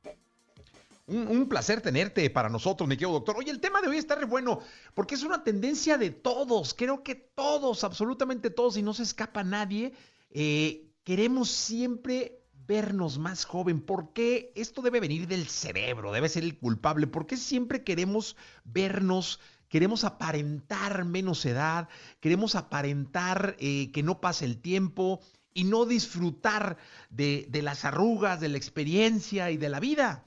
[1.07, 3.35] Un, un, placer tenerte para nosotros, mi querido doctor.
[3.37, 4.61] Oye, el tema de hoy está re bueno,
[4.93, 6.73] porque es una tendencia de todos.
[6.73, 9.91] Creo que todos, absolutamente todos, y no se escapa nadie,
[10.29, 12.40] eh, queremos siempre
[12.71, 13.81] vernos más joven?
[13.81, 16.13] ¿Por qué esto debe venir del cerebro?
[16.13, 17.05] Debe ser el culpable.
[17.05, 21.89] ¿Por qué siempre queremos vernos, queremos aparentar menos edad,
[22.21, 25.19] queremos aparentar eh, que no pase el tiempo
[25.53, 26.77] y no disfrutar
[27.09, 30.23] de, de, las arrugas, de la experiencia y de la vida?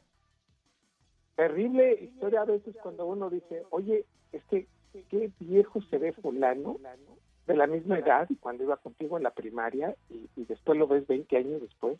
[1.37, 4.67] Terrible historia a veces cuando uno dice, oye, es que
[5.09, 6.77] qué viejo se ve fulano
[7.47, 11.07] de la misma edad cuando iba contigo en la primaria y, y después lo ves
[11.07, 11.99] 20 años después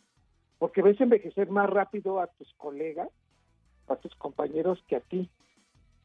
[0.65, 3.11] porque ves envejecer más rápido a tus colegas,
[3.87, 5.29] a tus compañeros que a ti.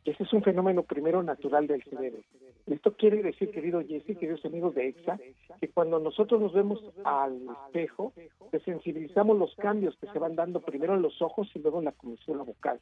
[0.04, 2.20] Ese es un fenómeno primero natural del cerebro.
[2.68, 5.18] Esto quiere decir, querido Jesse, queridos amigos de EXA,
[5.62, 8.12] que cuando nosotros nos vemos al espejo,
[8.52, 11.94] desensibilizamos los cambios que se van dando primero en los ojos y luego en la
[11.94, 12.82] comisión vocal.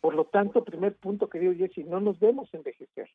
[0.00, 3.10] Por lo tanto, primer punto, querido Jesse, no nos vemos envejecer.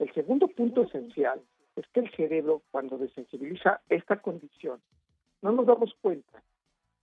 [0.00, 1.40] El segundo punto esencial
[1.76, 4.80] es que el cerebro, cuando desensibiliza esta condición,
[5.42, 6.42] no nos damos cuenta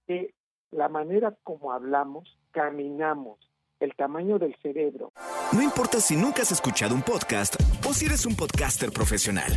[0.08, 0.34] que
[0.72, 3.40] la manera como hablamos, caminamos,
[3.80, 5.12] el tamaño del cerebro.
[5.54, 7.56] No importa si nunca has escuchado un podcast
[7.88, 9.52] o si eres un podcaster profesional.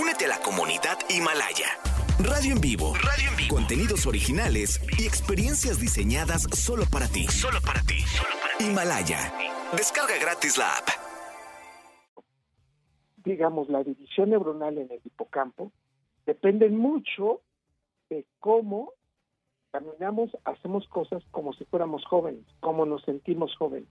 [0.00, 1.66] Únete a la comunidad Himalaya.
[2.22, 2.92] Radio en vivo.
[2.94, 3.54] Radio en vivo.
[3.54, 7.26] Contenidos originales y experiencias diseñadas solo para ti.
[7.28, 7.98] Solo para ti.
[8.00, 8.64] Solo para ti.
[8.64, 9.32] Himalaya.
[9.72, 10.88] Descarga gratis la app.
[13.24, 15.72] Digamos, la división neuronal en el hipocampo
[16.26, 17.40] depende mucho
[18.10, 18.92] de cómo
[19.70, 23.88] caminamos, hacemos cosas como si fuéramos jóvenes, como nos sentimos jóvenes.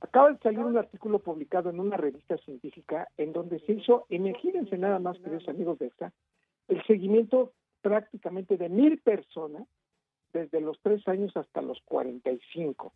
[0.00, 4.76] Acaba de salir un artículo publicado en una revista científica en donde se hizo, imagínense
[4.78, 6.12] nada más, queridos amigos de esta,
[6.68, 9.66] el seguimiento prácticamente de mil personas
[10.32, 12.92] desde los tres años hasta los 45.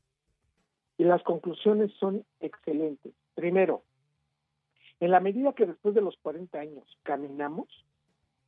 [0.98, 3.14] Y las conclusiones son excelentes.
[3.34, 3.82] Primero,
[5.00, 7.68] en la medida que después de los 40 años caminamos,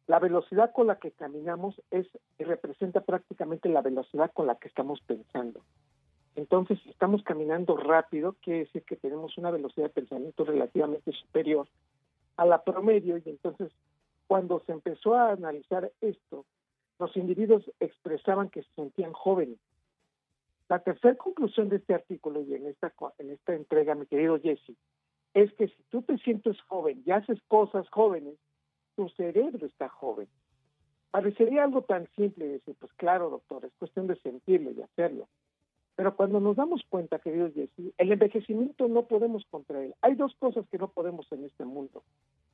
[0.06, 2.06] la velocidad con la que caminamos es
[2.38, 5.62] representa prácticamente la velocidad con la que estamos pensando.
[6.34, 11.68] Entonces, si estamos caminando rápido, quiere decir que tenemos una velocidad de pensamiento relativamente superior
[12.36, 13.70] a la promedio y entonces
[14.26, 16.46] cuando se empezó a analizar esto,
[16.98, 19.58] los individuos expresaban que se sentían jóvenes.
[20.68, 24.74] La tercera conclusión de este artículo y en esta, en esta entrega, mi querido Jesse,
[25.34, 28.36] es que si tú te sientes joven y haces cosas jóvenes,
[28.96, 30.28] tu cerebro está joven.
[31.10, 35.28] Parecería algo tan simple decir, pues claro, doctor, es cuestión de sentirlo y hacerlo.
[35.94, 39.94] Pero cuando nos damos cuenta, queridos Jesse, el envejecimiento no podemos contra él.
[40.00, 42.02] Hay dos cosas que no podemos en este mundo.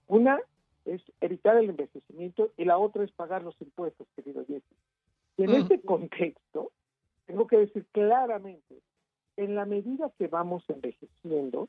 [0.09, 0.41] Una
[0.85, 4.65] es evitar el envejecimiento y la otra es pagar los impuestos, querido Jesse.
[5.37, 5.55] Y en mm.
[5.55, 6.73] este contexto,
[7.27, 8.81] tengo que decir claramente,
[9.37, 11.69] en la medida que vamos envejeciendo,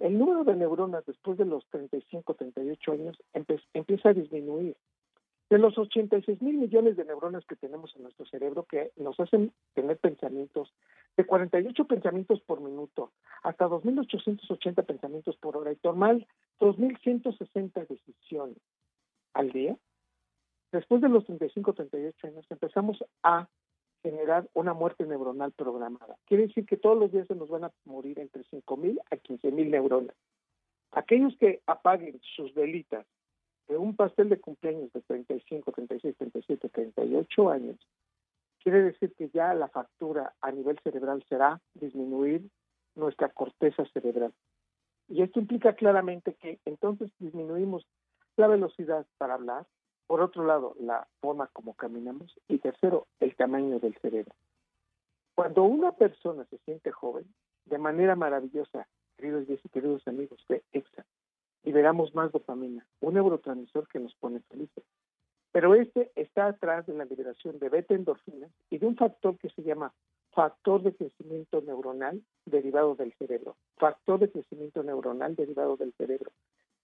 [0.00, 3.18] el número de neuronas después de los 35, 38 años
[3.72, 4.76] empieza a disminuir.
[5.50, 9.50] De los 86 mil millones de neuronas que tenemos en nuestro cerebro que nos hacen
[9.72, 10.74] tener pensamientos
[11.16, 16.16] de 48 pensamientos por minuto hasta 2.880 pensamientos por hora y tomar
[16.60, 18.58] 2.160 decisiones.
[19.32, 19.76] al día,
[20.72, 23.48] después de los 35, 38 años empezamos a
[24.02, 26.16] generar una muerte neuronal programada.
[26.26, 29.70] Quiere decir que todos los días se nos van a morir entre 5.000 a 15.000
[29.70, 30.16] neuronas.
[30.92, 33.06] Aquellos que apaguen sus velitas
[33.68, 37.76] de un pastel de cumpleaños de 35, 36, 37, 38 años,
[38.62, 42.48] quiere decir que ya la factura a nivel cerebral será disminuir
[42.94, 44.32] nuestra corteza cerebral.
[45.08, 47.86] Y esto implica claramente que entonces disminuimos
[48.36, 49.66] la velocidad para hablar,
[50.08, 54.34] por otro lado, la forma como caminamos y tercero, el tamaño del cerebro.
[55.34, 57.26] Cuando una persona se siente joven,
[57.66, 61.04] de manera maravillosa, queridos y queridos amigos de EXA,
[61.62, 64.82] liberamos más dopamina, un neurotransmisor que nos pone felices.
[65.52, 69.50] Pero este está atrás de la liberación de beta endorfinas y de un factor que
[69.50, 69.92] se llama
[70.32, 73.56] factor de crecimiento neuronal derivado del cerebro.
[73.76, 76.32] Factor de crecimiento neuronal derivado del cerebro.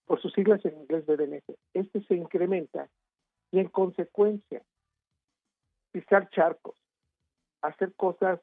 [0.05, 1.49] Por sus siglas en inglés BDNF.
[1.73, 2.87] Este se incrementa
[3.55, 4.61] y en consecuencia
[5.93, 6.75] pisar charcos,
[7.61, 8.41] hacer cosas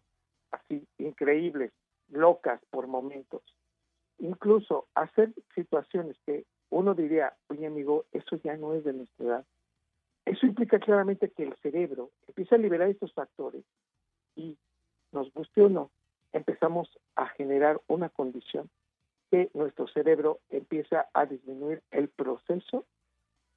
[0.51, 1.70] así increíbles,
[2.09, 3.42] locas por momentos,
[4.20, 9.44] incluso hacer situaciones que uno diría, oye amigo, eso ya no es de nuestra edad.
[10.25, 13.64] Eso implica claramente que el cerebro empieza a liberar estos factores
[14.35, 14.57] y
[15.12, 15.90] nos guste o no,
[16.33, 18.70] empezamos a generar una condición
[19.31, 22.87] que nuestro cerebro empieza a disminuir el proceso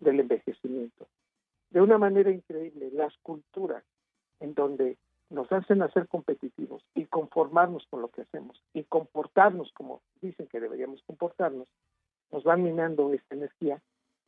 [0.02, 1.08] del envejecimiento
[1.70, 3.84] de una manera increíble las culturas
[4.40, 4.98] en donde
[5.30, 10.60] nos hacen hacer competitivos y conformarnos con lo que hacemos y comportarnos como dicen que
[10.60, 11.68] deberíamos comportarnos,
[12.32, 13.82] nos van minando esta energía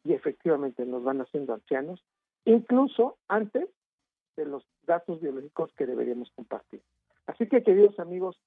[0.04, 2.04] y efectivamente nos van haciendo ancianos,
[2.46, 3.70] incluso antes
[4.36, 6.82] de los datos biológicos que deberíamos compartir.
[7.26, 8.40] Así que, queridos amigos,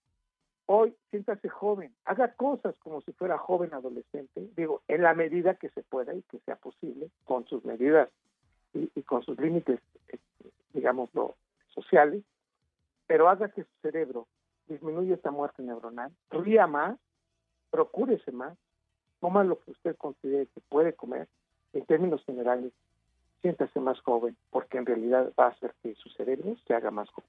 [0.66, 5.68] hoy siéntase joven, haga cosas como si fuera joven adolescente, digo, en la medida que
[5.70, 8.08] se pueda y que sea posible, con sus medidas
[8.72, 11.36] y, con sus límites, este, digámoslo,
[11.74, 12.22] sociales,
[13.06, 14.26] pero haga que su cerebro
[14.66, 16.98] disminuya esta muerte neuronal, ría más,
[17.70, 18.56] procúrese más,
[19.20, 21.28] coma lo que usted considere que puede comer,
[21.72, 22.72] en términos generales,
[23.42, 27.08] siéntase más joven, porque en realidad va a hacer que su cerebro se haga más
[27.10, 27.28] joven.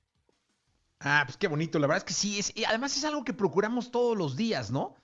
[0.99, 3.33] Ah, pues qué bonito, la verdad es que sí, es, y además es algo que
[3.33, 4.95] procuramos todos los días, ¿no?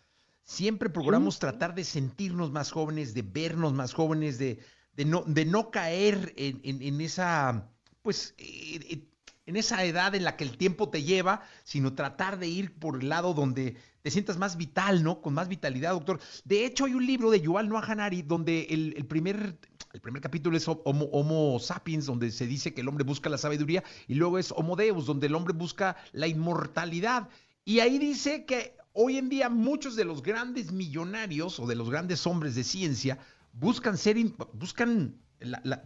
[0.43, 4.59] Siempre procuramos tratar de sentirnos más jóvenes, de vernos más jóvenes, de,
[4.97, 7.69] de no, de no caer en, esa,
[8.01, 9.03] pues, eh, eh,
[9.45, 12.99] en esa edad en la que el tiempo te lleva, sino tratar de ir por
[12.99, 15.21] el lado donde te sientas más vital, ¿no?
[15.21, 16.19] Con más vitalidad, doctor.
[16.45, 19.59] De hecho, hay un libro de Yuval Noah Hanari donde el, primer,
[19.93, 23.83] el primer capítulo es Homo, sapiens, donde se dice que el hombre busca la sabiduría,
[24.07, 27.29] y luego es Homo Deus, donde el hombre busca la inmortalidad.
[27.65, 31.91] Y ahí dice que hoy en día muchos de los grandes millonarios o de los
[31.91, 33.19] grandes hombres de ciencia
[33.59, 34.17] buscan ser,
[34.53, 35.15] buscan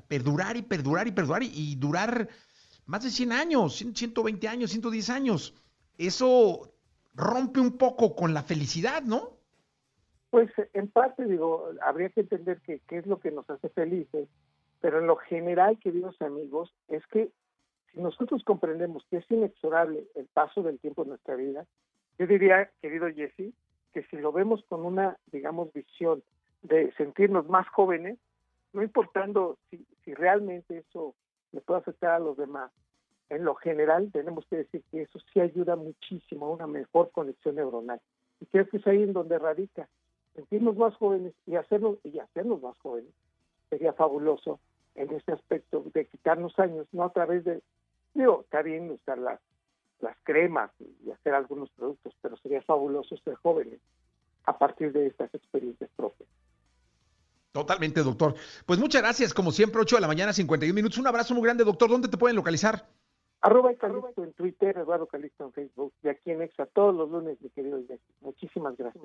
[0.08, 2.28] perdurar y perdurar y perdurar y, durar
[2.86, 5.54] más de 100 años, 120 años, 110 años.
[5.98, 6.74] Eso
[7.14, 9.38] rompe un poco con la felicidad, ¿no?
[10.30, 14.30] Pues en parte, digo, habría que entender que qué es lo que nos hace felices,
[14.80, 17.32] pero en lo general, queridos amigos, es que
[17.92, 21.66] si nosotros comprendemos que es inexorable el paso del tiempo en nuestra vida,
[22.18, 23.54] yo diría, querido Jesse,
[23.94, 26.24] que si lo vemos con una, digamos, visión
[26.62, 28.18] de sentirnos más jóvenes,
[28.74, 31.16] no importando si, realmente eso
[31.52, 32.72] le puede afectar a los demás.
[33.30, 37.56] En lo general, tenemos que decir que eso sí ayuda muchísimo a una mejor conexión
[37.56, 38.02] neuronal.
[38.40, 39.88] Y creo que es ahí en donde radica.
[40.36, 43.12] Sentirnos más jóvenes y hacernos, y hacernos más jóvenes
[43.70, 44.60] sería fabuloso
[44.96, 47.62] en ese aspecto de quitarnos años, no a través de,
[48.14, 49.40] digo, está bien usar las,
[50.02, 50.72] las cremas
[51.06, 53.80] y hacer algunos productos, pero sería fabuloso ser jóvenes
[54.46, 56.28] a partir de estas experiencias propias.
[57.54, 58.36] Totalmente, doctor.
[58.66, 60.98] Pues muchas gracias, como siempre, 8 de la mañana, 51 minutos.
[61.00, 61.90] Un abrazo muy grande, doctor.
[61.90, 62.88] ¿Dónde te pueden localizar?
[63.42, 67.38] Arroba Calixto en Twitter, Eduardo Calixto en Facebook y aquí en Exa todos los lunes,
[67.42, 67.80] mi querido
[68.22, 69.04] Muchísimas gracias.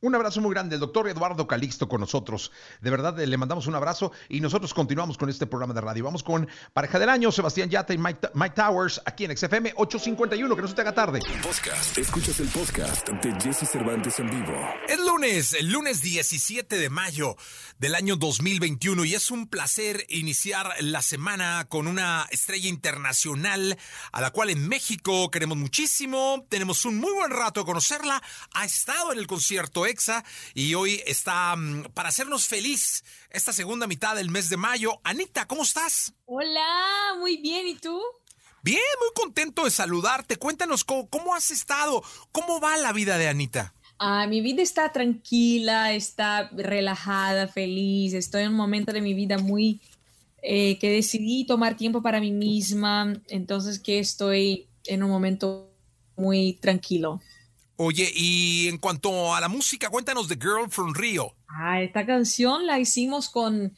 [0.00, 2.50] Un abrazo muy grande, el doctor Eduardo Calixto con nosotros.
[2.80, 6.04] De verdad, le mandamos un abrazo y nosotros continuamos con este programa de radio.
[6.04, 10.62] Vamos con Pareja del Año, Sebastián Yata y Mike, Towers, aquí en XFM 851, que
[10.62, 11.20] no se te haga tarde.
[11.42, 11.98] Podcast.
[11.98, 14.54] Escuchas el podcast de Jesse Cervantes en vivo.
[14.88, 17.36] Es lunes, el lunes 17 de mayo
[17.78, 23.73] del año 2021 y es un placer iniciar la semana con una estrella internacional
[24.12, 28.22] a la cual en México queremos muchísimo, tenemos un muy buen rato de conocerla,
[28.52, 33.86] ha estado en el concierto EXA y hoy está mm, para hacernos feliz esta segunda
[33.86, 35.00] mitad del mes de mayo.
[35.04, 36.12] Anita, ¿cómo estás?
[36.26, 38.00] Hola, muy bien, ¿y tú?
[38.64, 40.36] Bien, muy contento de saludarte.
[40.36, 42.02] Cuéntanos cómo, has estado,
[42.32, 43.74] cómo va la vida de Anita.
[43.98, 48.14] Ah, mi vida está tranquila, está relajada, feliz.
[48.14, 49.82] Estoy en un momento de mi vida muy
[50.46, 55.70] eh, que decidí tomar tiempo para mí misma, entonces que estoy en un momento
[56.16, 57.22] muy tranquilo.
[57.76, 61.34] Oye, y en cuanto a la música, cuéntanos de Girl from Rio.
[61.48, 63.74] Ah, esta canción la hicimos con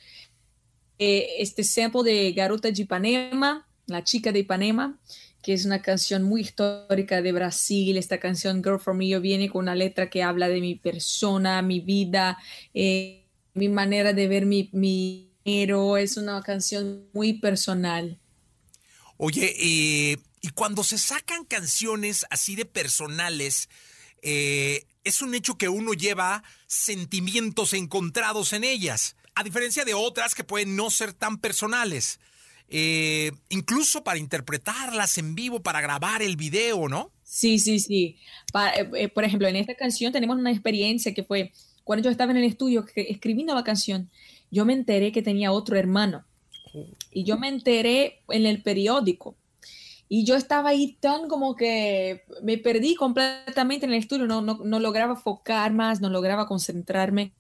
[0.99, 4.99] eh, este sample de Garota de Ipanema, la chica de Ipanema,
[5.43, 7.97] que es una canción muy histórica de Brasil.
[7.97, 11.79] Esta canción Girl from Rio viene con una letra que habla de mi persona, mi
[11.79, 12.39] vida,
[12.75, 18.19] eh, mi manera de ver mi, mi Es una canción muy personal.
[19.17, 23.69] Oye, y cuando se sacan canciones así de personales,
[24.23, 30.35] eh, es un hecho que uno lleva sentimientos encontrados en ellas, a diferencia de otras
[30.35, 32.19] que pueden no ser tan personales.
[32.69, 37.13] Eh, incluso para interpretarlas en vivo, para grabar el video, ¿no?
[37.23, 38.19] Sí, sí, sí.
[38.75, 41.53] Eh, por ejemplo, en esta canción tenemos una experiencia que fue
[41.85, 44.11] cuando yo estaba en el estudio escribiendo la canción,
[44.51, 46.25] yo me enteré que tenía otro hermano.
[47.11, 49.35] Y yo me enteré en el periódico.
[50.09, 54.61] Y yo estaba ahí tan como que me perdí completamente en el estudio, no, no,
[54.63, 57.33] no lograba focar más, no lograba concentrarme.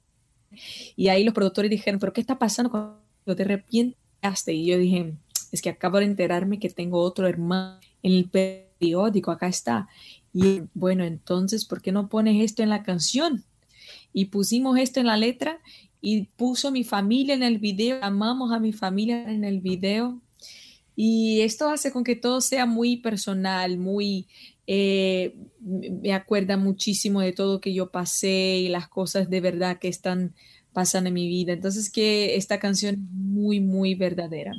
[0.96, 4.52] Y ahí los productores dijeron, pero ¿qué está pasando cuando te arrepientaste?
[4.52, 5.14] Y yo dije,
[5.52, 9.88] es que acabo de enterarme que tengo otro hermano en el periódico, acá está.
[10.32, 13.44] Y bueno, entonces, ¿por qué no pones esto en la canción?
[14.12, 15.60] Y pusimos esto en la letra
[16.00, 20.20] y puso mi familia en el video, amamos a mi familia en el video
[20.96, 24.26] y esto hace con que todo sea muy personal, muy,
[24.66, 29.88] eh, me acuerda muchísimo de todo que yo pasé y las cosas de verdad que
[29.88, 30.34] están
[30.72, 31.52] pasando en mi vida.
[31.52, 34.52] Entonces que esta canción es muy, muy verdadera.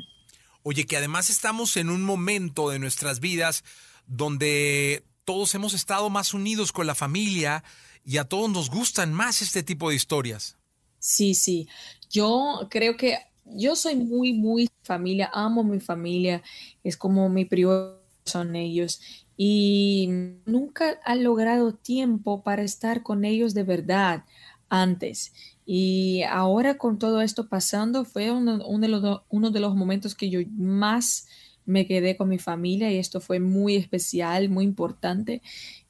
[0.61, 3.63] Oye, que además estamos en un momento de nuestras vidas
[4.05, 7.63] donde todos hemos estado más unidos con la familia
[8.05, 10.55] y a todos nos gustan más este tipo de historias.
[10.99, 11.67] Sí, sí.
[12.09, 16.41] Yo creo que yo soy muy, muy familia, amo mi familia,
[16.83, 18.99] es como mi prioridad son ellos
[19.37, 20.09] y
[20.45, 24.25] nunca ha logrado tiempo para estar con ellos de verdad
[24.69, 25.31] antes.
[25.65, 30.29] Y ahora con todo esto pasando fue uno, de los, uno de los momentos que
[30.29, 31.27] yo más
[31.65, 35.41] me quedé con mi familia y esto fue muy especial, muy importante.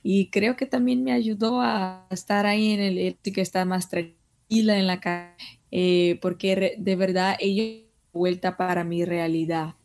[0.03, 3.89] Y creo que también me ayudó a estar ahí en el que está más
[4.47, 5.35] tranquila en la casa
[5.71, 7.83] eh, porque de verdad ellos
[8.13, 9.75] vuelta para mi realidad.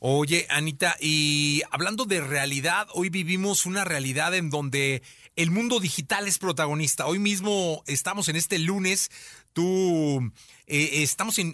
[0.00, 5.02] Oye, Anita, y hablando de realidad, hoy vivimos una realidad en donde
[5.36, 7.06] el mundo digital es protagonista.
[7.06, 9.10] Hoy mismo estamos en este lunes,
[9.52, 10.32] tú
[10.66, 11.52] eh, estamos en,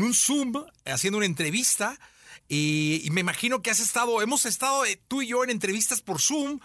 [0.00, 0.54] un Zoom
[0.86, 1.98] haciendo una entrevista
[2.48, 6.20] y, me imagino que has estado, hemos estado eh, tú y yo en entrevistas por
[6.20, 6.60] Zoom.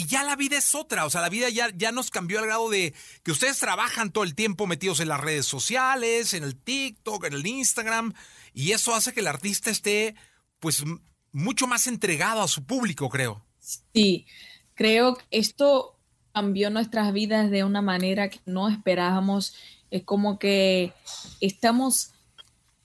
[0.00, 2.46] Y ya la vida es otra, o sea, la vida ya, ya nos cambió al
[2.46, 6.56] grado de que ustedes trabajan todo el tiempo metidos en las redes sociales, en el
[6.56, 8.14] TikTok, en el Instagram,
[8.54, 10.14] y eso hace que el artista esté
[10.58, 10.84] pues
[11.32, 13.44] mucho más entregado a su público, creo.
[13.92, 14.24] Sí,
[14.72, 15.98] creo que esto
[16.32, 19.54] cambió nuestras vidas de una manera que no esperábamos.
[19.90, 20.94] Es como que
[21.42, 22.12] estamos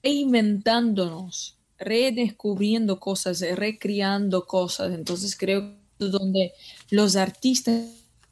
[0.04, 4.94] reinventándonos, redescubriendo cosas, recreando cosas.
[4.94, 6.54] Entonces creo donde
[6.90, 7.86] los artistas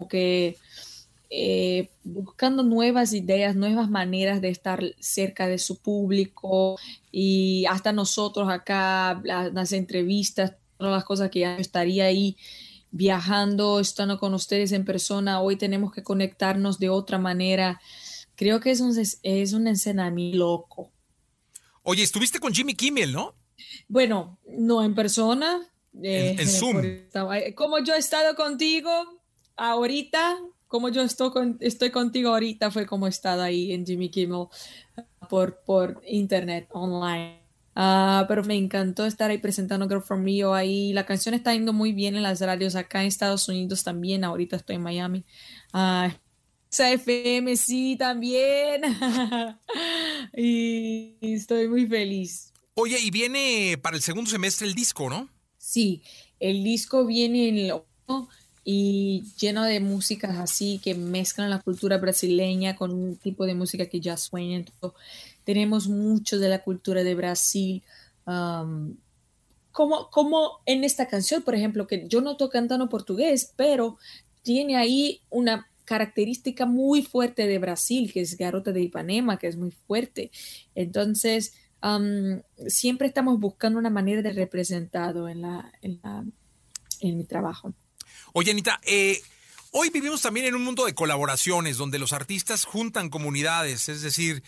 [0.09, 0.57] que
[1.35, 6.77] eh, buscando nuevas ideas, nuevas maneras de estar cerca de su público
[7.11, 12.37] y hasta nosotros acá, las, entrevistas, todas las cosas que ya estaría ahí
[12.91, 17.81] viajando, estando con ustedes en persona, hoy tenemos que conectarnos de otra manera.
[18.35, 20.91] Creo que es un, es un escenario loco.
[21.81, 23.33] Oye, estuviste con Jimmy Kimmel, ¿no?
[23.87, 26.81] Bueno, no en persona, en, eh, Zoom.
[27.55, 28.89] Como yo he estado contigo
[29.55, 34.47] ahorita, como yo estoy, estoy contigo ahorita, fue como he estado ahí en Jimmy Kimmel
[35.29, 37.43] por, por internet, online.
[37.75, 40.93] Ah, pero me encantó estar ahí presentando Girl From Rio ahí.
[40.93, 44.23] La canción está yendo muy bien en las radios acá en Estados Unidos también.
[44.23, 45.25] Ahorita estoy en Miami.
[45.73, 46.11] Uh,
[46.69, 48.83] FM sí también.
[50.35, 52.51] y estoy muy feliz.
[52.75, 55.29] Oye, y viene para el segundo semestre el disco, ¿no?
[55.73, 56.03] Sí,
[56.39, 57.73] el disco viene en el
[58.63, 63.87] y lleno de músicas así que mezclan la cultura brasileña con un tipo de música
[63.87, 64.65] que ya suena.
[65.43, 67.81] tenemos mucho de la cultura de Brasil.
[69.71, 73.97] como, como en esta canción, por ejemplo, que yo no estoy cantando portugués, pero
[74.43, 79.57] tiene ahí una característica muy fuerte de Brasil, que es Garota de Ipanema, que es
[79.57, 80.29] muy fuerte.
[80.75, 81.55] Entonces,
[82.67, 87.73] siempre estamos buscando una manera de representado en, la, en, mi trabajo.
[88.31, 89.21] Oye, Anita, eh,
[89.71, 94.43] hoy vivimos también en un mundo de colaboraciones donde los artistas juntan comunidades, es decir,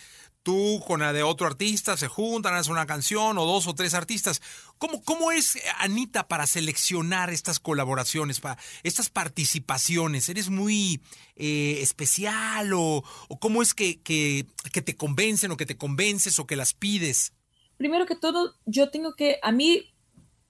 [0.46, 3.96] tú con la de otro artista se juntan, hacen una canción o dos o tres
[3.96, 4.44] artistas.
[4.78, 10.30] ¿Cómo, cómo es Anita para seleccionar estas colaboraciones, para estas participaciones?
[10.30, 11.02] ¿Eres muy
[11.36, 13.04] eh, especial o,
[13.40, 17.34] cómo es que, que, que te convencen o que te convences o que las pides?
[17.78, 19.96] Primero que todo, yo tengo que, a mí,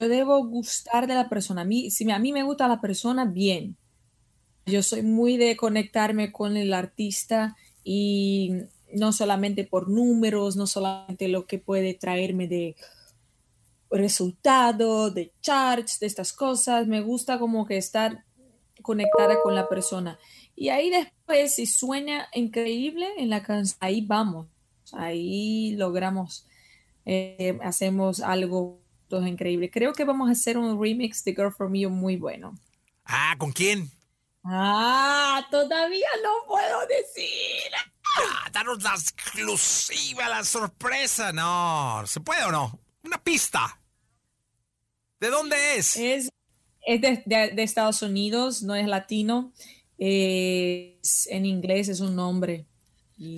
[0.02, 1.62] yo debo gustar de la persona.
[1.62, 3.78] A mí, si a mí me gusta la persona, bien.
[4.66, 8.52] Yo soy muy de conectarme con el artista y
[8.96, 12.76] no solamente por números, no solamente lo que puede traerme de
[13.90, 16.88] resultados, de charts, de estas cosas.
[16.88, 18.24] Me gusta como que estar
[18.82, 20.20] conectada con la persona.
[20.56, 24.48] Y ahí después, si suena increíble en la canción, ahí vamos,
[24.94, 26.46] ahí logramos,
[27.06, 29.70] eh, hacemos algo todo increíble.
[29.70, 32.56] Creo que vamos a hacer un remix de Girl For Me muy bueno.
[33.06, 33.92] Ah, ¿con quién?
[34.44, 37.72] Ah, todavía no puedo decir.
[38.16, 41.32] Ah, danos la exclusiva, la sorpresa.
[41.34, 42.80] No, ¿se puede o no?
[43.04, 43.80] Una pista.
[45.20, 45.96] ¿De dónde es?
[45.98, 46.30] Es,
[46.88, 49.54] de, Estados Unidos, no es latino.
[49.98, 52.66] Es, en inglés es un nombre.
[53.18, 53.38] Y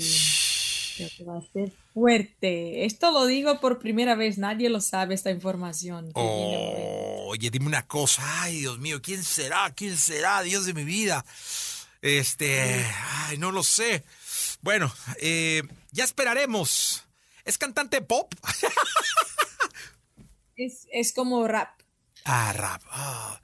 [1.27, 2.85] va a ser fuerte.
[2.85, 6.11] Esto lo digo por primera vez, nadie lo sabe esta información.
[6.13, 8.23] oye, dime una cosa.
[8.41, 9.73] Ay, Dios mío, ¿quién será?
[9.75, 10.41] ¿Quién será?
[10.41, 11.25] Dios de mi vida.
[12.01, 12.85] Este,
[13.25, 14.03] ay, no lo sé.
[14.67, 14.91] Bueno,
[15.21, 15.63] eh,
[15.93, 17.07] ya esperaremos.
[17.45, 18.33] ¿Es cantante pop?
[20.57, 21.79] es, como rap.
[22.25, 22.81] Ah, rap.
[22.89, 23.39] Ah.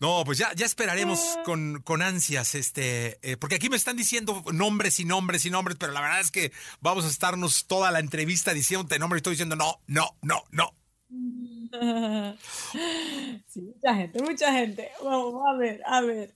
[0.00, 1.42] No, pues ya, ya esperaremos ah.
[1.44, 5.92] con, ansias, este, eh, porque aquí me están diciendo nombres y nombres y nombres, pero
[5.92, 6.50] la verdad es que
[6.80, 10.74] vamos a estarnos toda la entrevista diciéndote nombres y estoy diciendo no, no, no, no.
[13.46, 14.90] Sí, mucha gente, mucha gente.
[15.04, 16.34] Vamos a ver, a ver.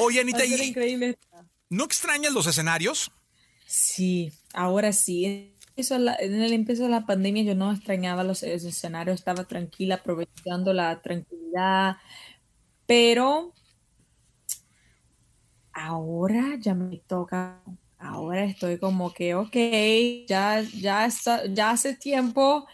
[0.00, 1.16] Oye, Anita, increíble.
[1.70, 3.10] ¿No extrañas los escenarios?
[3.66, 5.54] Sí, ahora sí.
[5.76, 11.00] En el empiezo de la pandemia yo no extrañaba los escenarios, estaba tranquila, aprovechando la
[11.02, 11.96] tranquilidad,
[12.86, 13.54] pero
[15.72, 17.62] ahora ya me toca,
[17.98, 19.54] ahora estoy como que, ok,
[20.28, 21.08] ya, ya,
[21.50, 22.66] ya hace tiempo,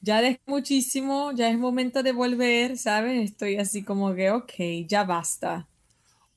[0.00, 3.30] ya dejé muchísimo, ya es momento de volver, ¿sabes?
[3.32, 4.52] Estoy así como que, ok,
[4.88, 5.68] ya basta.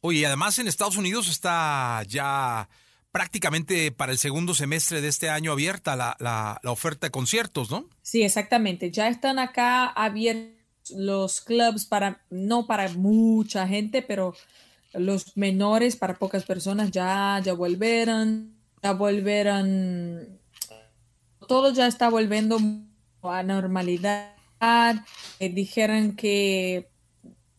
[0.02, 2.70] Oye, además en Estados Unidos está ya
[3.12, 7.89] prácticamente para el segundo semestre de este año abierta la, oferta de conciertos, ¿no?
[8.02, 8.91] Sí, exactamente.
[8.91, 10.60] Ya están acá abiertos
[10.91, 14.34] los clubs para, no para mucha gente, pero
[14.93, 20.39] los menores para pocas personas ya, ya volverán, ya volverán,
[21.47, 22.58] todo ya está volviendo
[23.24, 24.34] a normalidad.
[25.39, 26.89] Eh, dijeron que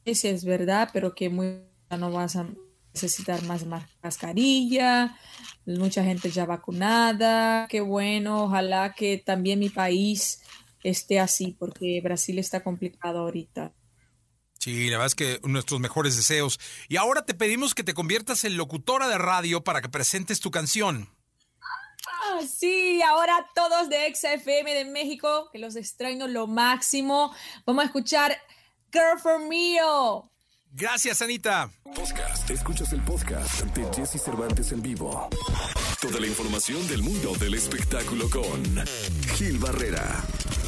[0.05, 2.47] sí es verdad, pero que muy no vas a
[2.93, 3.65] necesitar más
[4.03, 5.17] mascarilla,
[5.65, 10.43] mucha gente ya vacunada, qué bueno, ojalá que también mi país
[10.83, 13.73] esté así, porque Brasil está complicado ahorita.
[14.59, 16.61] Sí, la verdad es que nuestros mejores deseos.
[16.89, 20.51] Y ahora te pedimos que te conviertas en locutora de radio para que presentes tu
[20.51, 21.09] canción.
[22.07, 27.35] Ah, sí, ahora todos de XFM de México, que los extraño lo máximo.
[27.65, 28.37] Vamos a escuchar
[28.93, 30.30] Girl for Mio.
[30.73, 31.71] Gracias, Anita.
[31.85, 32.49] Podcast.
[32.49, 35.29] Escuchas el podcast ante Jesse Cervantes en vivo.
[36.01, 38.63] Toda la información del mundo del espectáculo con
[39.37, 40.23] Gil Barrera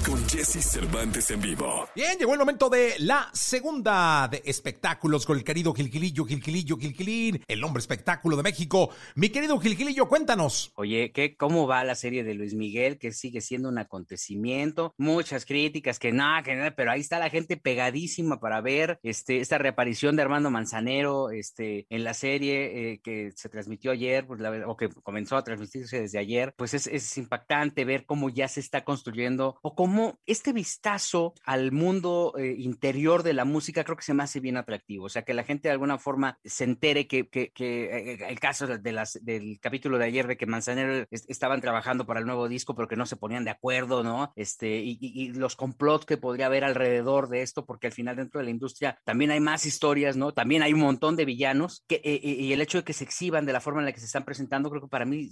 [0.06, 1.88] con Jesse Cervantes en vivo.
[1.94, 7.42] Bien, llegó el momento de la segunda de espectáculos con el querido Gilquilillo, Gilquilillo, Gilquilín,
[7.46, 8.90] el hombre espectáculo de México.
[9.14, 10.72] Mi querido Gilquilillo, cuéntanos.
[10.76, 12.98] Oye, ¿qué, ¿cómo va la serie de Luis Miguel?
[12.98, 14.94] Que sigue siendo un acontecimiento.
[14.98, 19.40] Muchas críticas, que nada, que nada, pero ahí está la gente pegadísima para ver este,
[19.40, 24.40] esta reaparición de Armando Manzanero este, en la serie eh, que se transmitió ayer, pues,
[24.40, 26.54] la, o que comenzó a transmitirse desde ayer.
[26.56, 31.34] Pues es, es impactante ver cómo ya se está construyendo o cómo como este vistazo
[31.44, 35.04] al mundo eh, interior de la música creo que se me hace bien atractivo.
[35.04, 38.66] O sea, que la gente de alguna forma se entere que, que, eh, el caso
[38.66, 42.74] de las, del capítulo de ayer de que Manzanero estaban trabajando para el nuevo disco,
[42.74, 44.32] pero que no se ponían de acuerdo, ¿no?
[44.34, 48.44] Este, y, los complots que podría haber alrededor de esto, porque al final dentro de
[48.44, 50.32] la industria también hay más historias, ¿no?
[50.32, 53.46] También hay un montón de villanos que, eh, y el hecho de que se exhiban
[53.46, 55.30] de la forma en la que se están presentando, creo que para mí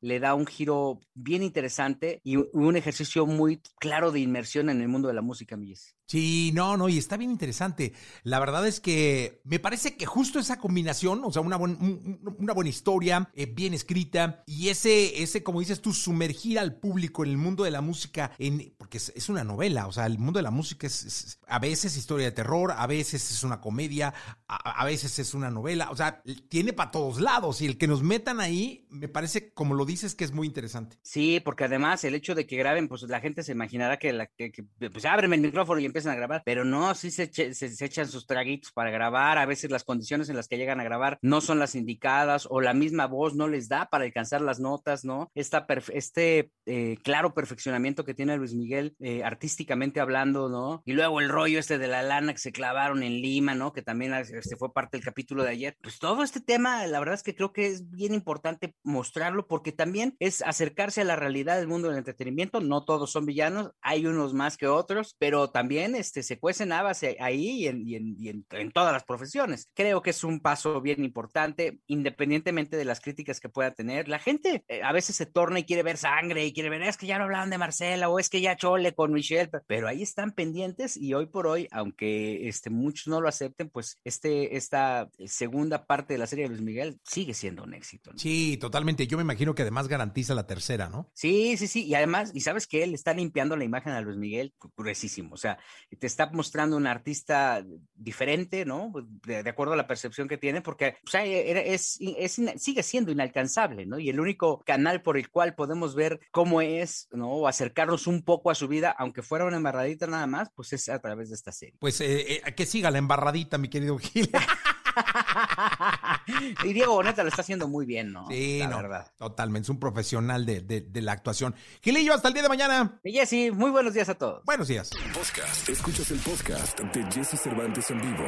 [0.00, 4.88] le da un giro bien interesante y un ejercicio muy claro de inmersión en el
[4.88, 5.97] mundo de la música, Milles.
[6.08, 7.92] Sí, no, no, y está bien interesante.
[8.22, 13.30] La verdad es que me parece que justo esa combinación, o sea, una, buena historia,
[13.34, 17.64] eh, bien escrita, y ese, ese, como dices tú, sumergir al público en el mundo
[17.64, 20.86] de la música, en, porque es, una novela, o sea, el mundo de la música
[20.86, 24.14] es, a veces historia de terror, a veces es una comedia,
[24.46, 28.02] a, veces es una novela, o sea, tiene para todos lados, y el que nos
[28.02, 30.96] metan ahí, me parece, como lo dices, que es muy interesante.
[31.02, 34.24] Sí, porque además el hecho de que graben, pues la gente se imaginará que, la,
[34.24, 38.06] que, pues ábreme el micrófono y empiezan a grabar, pero no, sí se, se, echan
[38.06, 41.40] sus traguitos para grabar, a veces las condiciones en las que llegan a grabar no
[41.40, 45.30] son las indicadas o la misma voz no les da para alcanzar las notas, ¿no?
[45.34, 50.82] Esta este eh, claro perfeccionamiento que tiene Luis Miguel eh, artísticamente hablando, ¿no?
[50.84, 53.72] Y luego el rollo este de la lana que se clavaron en Lima, ¿no?
[53.72, 55.76] Que también este fue parte del capítulo de ayer.
[55.82, 59.72] Pues todo este tema, la verdad es que creo que es bien importante mostrarlo porque
[59.72, 62.60] también es acercarse a la realidad del mundo del entretenimiento.
[62.60, 67.02] No todos son villanos, hay unos más que otros, pero también este, se cuecen habas
[67.20, 69.70] ahí y, en, en, todas las profesiones.
[69.74, 74.08] Creo que es un paso bien importante, independientemente de las críticas que pueda tener.
[74.08, 76.96] La gente eh, a veces se torna y quiere ver sangre y quiere ver, es
[76.96, 80.02] que ya no hablaban de Marcela o es que ya chole con Michelle, pero ahí
[80.02, 85.08] están pendientes y hoy por hoy, aunque este, muchos no lo acepten, pues este, esta
[85.26, 88.12] segunda parte de la serie de Luis Miguel sigue siendo un éxito.
[88.16, 89.06] Sí, totalmente.
[89.06, 91.10] Yo me imagino que además garantiza la tercera, ¿no?
[91.14, 91.84] Sí, sí, sí.
[91.84, 95.34] Y además, y sabes que él está limpiando la imagen a Luis Miguel gruesísimo.
[95.34, 95.58] O sea,
[95.98, 97.64] te está mostrando un artista
[97.94, 98.92] diferente, ¿no?
[99.26, 103.86] De, acuerdo a la percepción que tiene, porque o sea, es, es, sigue siendo inalcanzable,
[103.86, 103.98] ¿no?
[103.98, 107.30] Y el único canal por el cual podemos ver cómo es, ¿no?
[107.30, 110.88] O acercarnos un poco a su vida, aunque fuera una embarradita nada más, pues es
[110.88, 111.76] a través de esta serie.
[111.78, 114.30] Pues eh, eh, que siga la embarradita, mi querido Gil.
[116.64, 118.26] y Diego Boneta lo está haciendo muy bien, ¿no?
[118.28, 119.12] Sí, la verdad.
[119.16, 121.54] Totalmente, es un profesional de, de, la actuación.
[121.82, 123.00] Gilillo, hasta el día de mañana.
[123.04, 124.44] Y Jessy, muy buenos días a todos.
[124.44, 124.90] Buenos días.
[125.14, 125.68] Podcast.
[125.68, 128.24] Escuchas el podcast de Jesse Cervantes en vivo.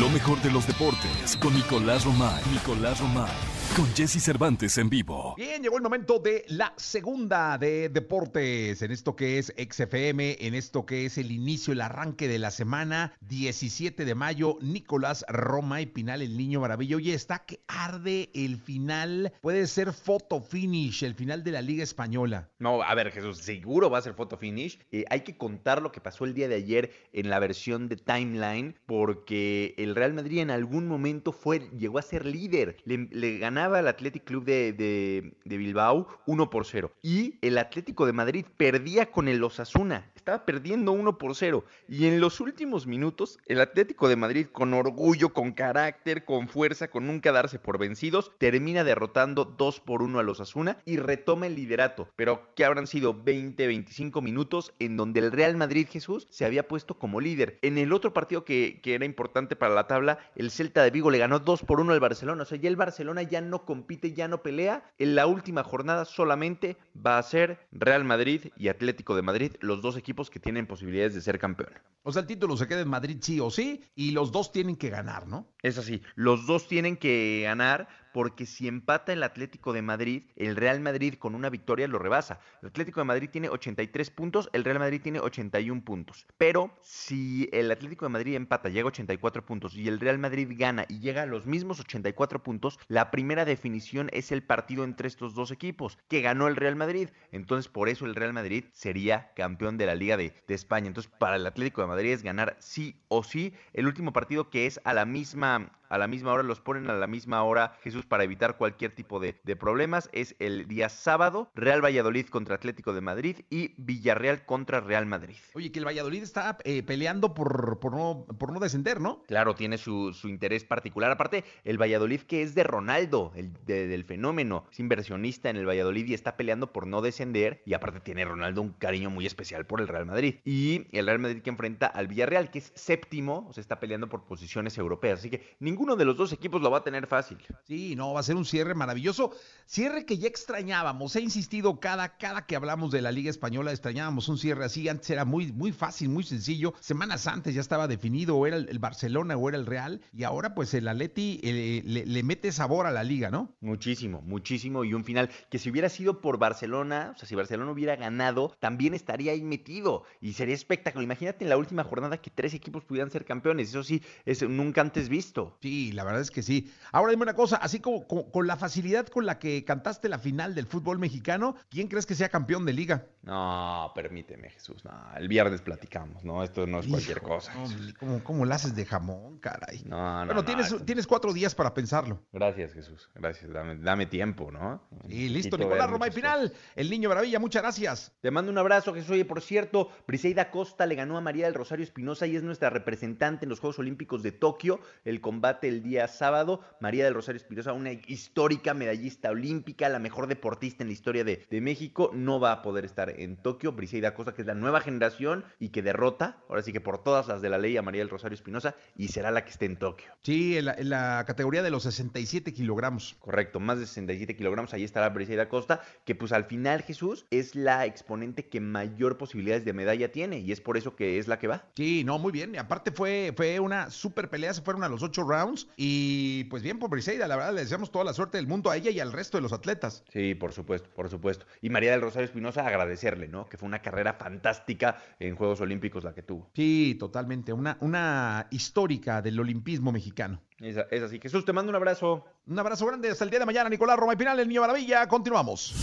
[0.00, 2.42] Lo mejor de los deportes con Nicolás Romay.
[2.52, 5.34] Nicolás Romay con Jesse Cervantes en vivo.
[5.36, 10.54] Bien, llegó el momento de la segunda de deportes, en esto que es XFM, en
[10.54, 15.80] esto que es el inicio, el arranque de la semana, 17 de mayo, Nicolás Roma
[15.80, 16.96] y Pinal, el niño maravilla.
[16.96, 21.82] Oye, está que arde el final, puede ser photo finish, el final de la Liga
[21.82, 22.50] Española.
[22.58, 24.78] No, a ver, Jesús, seguro va a ser photo finish.
[24.90, 27.96] Eh, hay que contar lo que pasó el día de ayer en la versión de
[27.96, 33.38] timeline, porque el Real Madrid en algún momento fue, llegó a ser líder, le, le
[33.38, 36.92] ganaron el Athletic Club de, de, Bilbao 1 por 0.
[37.02, 40.10] Y el Atlético de Madrid perdía con el Osasuna.
[40.16, 41.64] Estaba perdiendo 1 por 0.
[41.88, 46.88] Y en los últimos minutos, el Atlético de Madrid, con orgullo, con carácter, con fuerza,
[46.88, 51.46] con nunca darse por vencidos, termina derrotando 2 por 1 a los Osasuna y retoma
[51.46, 52.08] el liderato.
[52.16, 56.66] Pero que habrán sido 20, 25 minutos en donde el Real Madrid Jesús se había
[56.66, 57.58] puesto como líder.
[57.62, 61.10] En el otro partido que, que era importante para la tabla, el Celta de Vigo
[61.10, 62.42] le ganó 2 por 1 al Barcelona.
[62.42, 64.84] O sea, ya el Barcelona ya no compite, ya no pelea.
[64.98, 69.82] En la última jornada solamente va a ser Real Madrid y Atlético de Madrid, los
[69.82, 71.72] dos equipos que tienen posibilidades de ser campeón.
[72.02, 74.76] O sea, el título se queda en Madrid sí o sí, y los dos tienen
[74.76, 75.46] que ganar, ¿no?
[75.62, 80.56] Es así, los dos tienen que ganar porque si empata el Atlético de Madrid, el
[80.56, 82.40] Real Madrid con una victoria lo rebasa.
[82.62, 86.26] El Atlético de Madrid tiene 83 puntos, el Real Madrid tiene 81 puntos.
[86.38, 90.48] Pero si el Atlético de Madrid empata, llega a 84 puntos y el Real Madrid
[90.56, 95.08] gana y llega a los mismos 84 puntos, la primera definición es el partido entre
[95.08, 97.08] estos dos equipos, que ganó el Real Madrid.
[97.30, 100.88] Entonces por eso el Real Madrid sería campeón de la Liga de, de España.
[100.88, 104.66] Entonces para el Atlético de Madrid es ganar sí o sí el último partido que
[104.66, 108.01] es a la misma a la misma hora, los ponen a la misma hora, Jesús,
[108.04, 110.08] para evitar cualquier tipo de, problemas.
[110.12, 115.36] Es el día sábado, Real Valladolid contra Atlético de Madrid y Villarreal contra Real Madrid.
[115.54, 119.22] Oye, que el Valladolid está eh, peleando por, por, no, por no descender, ¿no?
[119.24, 121.10] Claro, tiene su, interés particular.
[121.10, 126.06] Aparte, el Valladolid que es de Ronaldo, el del fenómeno, es inversionista en el Valladolid
[126.06, 127.62] y está peleando por no descender.
[127.66, 130.36] Y aparte tiene Ronaldo un cariño muy especial por el Real Madrid.
[130.44, 134.08] Y el Real Madrid que enfrenta al Villarreal, que es séptimo, o sea, está peleando
[134.08, 135.18] por posiciones europeas.
[135.18, 137.38] Así que ningún uno de los dos equipos lo va a tener fácil.
[137.64, 139.32] Sí, no, va a ser un cierre maravilloso.
[139.66, 141.16] Cierre que ya extrañábamos.
[141.16, 144.88] He insistido cada, cada que hablamos de la Liga Española, extrañábamos un cierre así.
[144.88, 146.74] Antes era muy, muy fácil, muy sencillo.
[146.80, 150.00] Semanas antes ya estaba definido, o era el, Barcelona o era el Real.
[150.12, 153.56] Y ahora, pues el Atleti eh, le, mete sabor a la liga, ¿no?
[153.60, 154.84] Muchísimo, muchísimo.
[154.84, 158.54] Y un final que si hubiera sido por Barcelona, o sea, si Barcelona hubiera ganado,
[158.60, 160.04] también estaría ahí metido.
[160.20, 161.02] Y sería espectáculo.
[161.02, 163.70] Imagínate en la última jornada que tres equipos pudieran ser campeones.
[163.70, 165.56] Eso sí, es nunca antes visto.
[165.60, 166.70] Sí, Sí, la verdad es que sí.
[166.92, 170.66] Ahora dime una cosa, así con la facilidad con la que cantaste la final del
[170.66, 173.06] fútbol mexicano, ¿quién crees que sea campeón de liga?
[173.22, 174.84] No, permíteme, Jesús.
[174.84, 176.42] No, el viernes platicamos, ¿no?
[176.42, 177.52] Esto no es cualquier cosa.
[177.98, 179.82] ¿cómo, ¿Cómo la haces de jamón, caray?
[179.84, 180.26] No, no.
[180.26, 182.20] Bueno, tienes, tienes cuatro días para pensarlo.
[182.32, 183.08] Gracias, Jesús.
[183.14, 183.52] Gracias.
[183.52, 184.82] Dame, dame tiempo, ¿no?
[185.08, 186.08] Y listo, Nicolás Roma.
[186.08, 188.12] Y final, el niño maravilla, muchas gracias.
[188.20, 189.10] Te mando un abrazo, Jesús.
[189.12, 192.70] Oye, por cierto, Briseida Costa le ganó a María del Rosario Espinosa y es nuestra
[192.70, 194.80] representante en los Juegos Olímpicos de Tokio.
[195.04, 196.60] El combate el día sábado.
[196.80, 201.46] María del Rosario Espinosa, una histórica medallista olímpica, la mejor deportista en la historia de,
[201.48, 203.72] de México, no va a poder estar en Tokio.
[203.72, 207.28] Briseida Costa, que es la nueva generación y que derrota, ahora sí que por todas
[207.28, 209.76] las de la ley, a María del Rosario Espinosa y será la que esté en
[209.76, 210.12] Tokio.
[210.22, 213.16] Sí, en la, categoría de los 67 kilogramos.
[213.20, 214.74] Correcto, más de 67 kilogramos.
[214.74, 219.64] Ahí estará Briseida Costa, que pues al final, Jesús, es la exponente que mayor posibilidades
[219.64, 221.64] de medalla tiene y es por eso que es la que va.
[221.76, 222.54] Sí, no, muy bien.
[222.54, 226.62] Y aparte fue, fue una super pelea, se fueron a los ocho rounds y pues
[226.62, 229.00] bien por Briseida, la verdad le deseamos toda la suerte del mundo a ella y
[229.00, 230.04] al resto de los atletas.
[230.12, 231.46] Sí, por supuesto, por supuesto.
[231.60, 232.64] Y María del Rosario Espinosa
[233.02, 233.46] agradecerle, ¿no?
[233.46, 236.50] Que fue una carrera fantástica en Juegos Olímpicos la que tuvo.
[236.54, 237.52] Sí, totalmente.
[237.52, 240.40] Una, una histórica del olimpismo mexicano.
[240.58, 241.18] Es, es, así.
[241.20, 242.24] Jesús, te mando un abrazo.
[242.46, 243.10] Un abrazo grande.
[243.10, 245.06] Hasta el día de mañana, Nicolás Roma y Final, el Niño Maravilla.
[245.08, 245.74] Continuamos.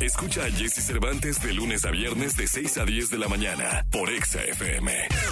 [0.00, 3.84] Escucha a Jesse Cervantes de lunes a viernes de 6 a 10 de la mañana
[3.90, 5.28] por Exa FM.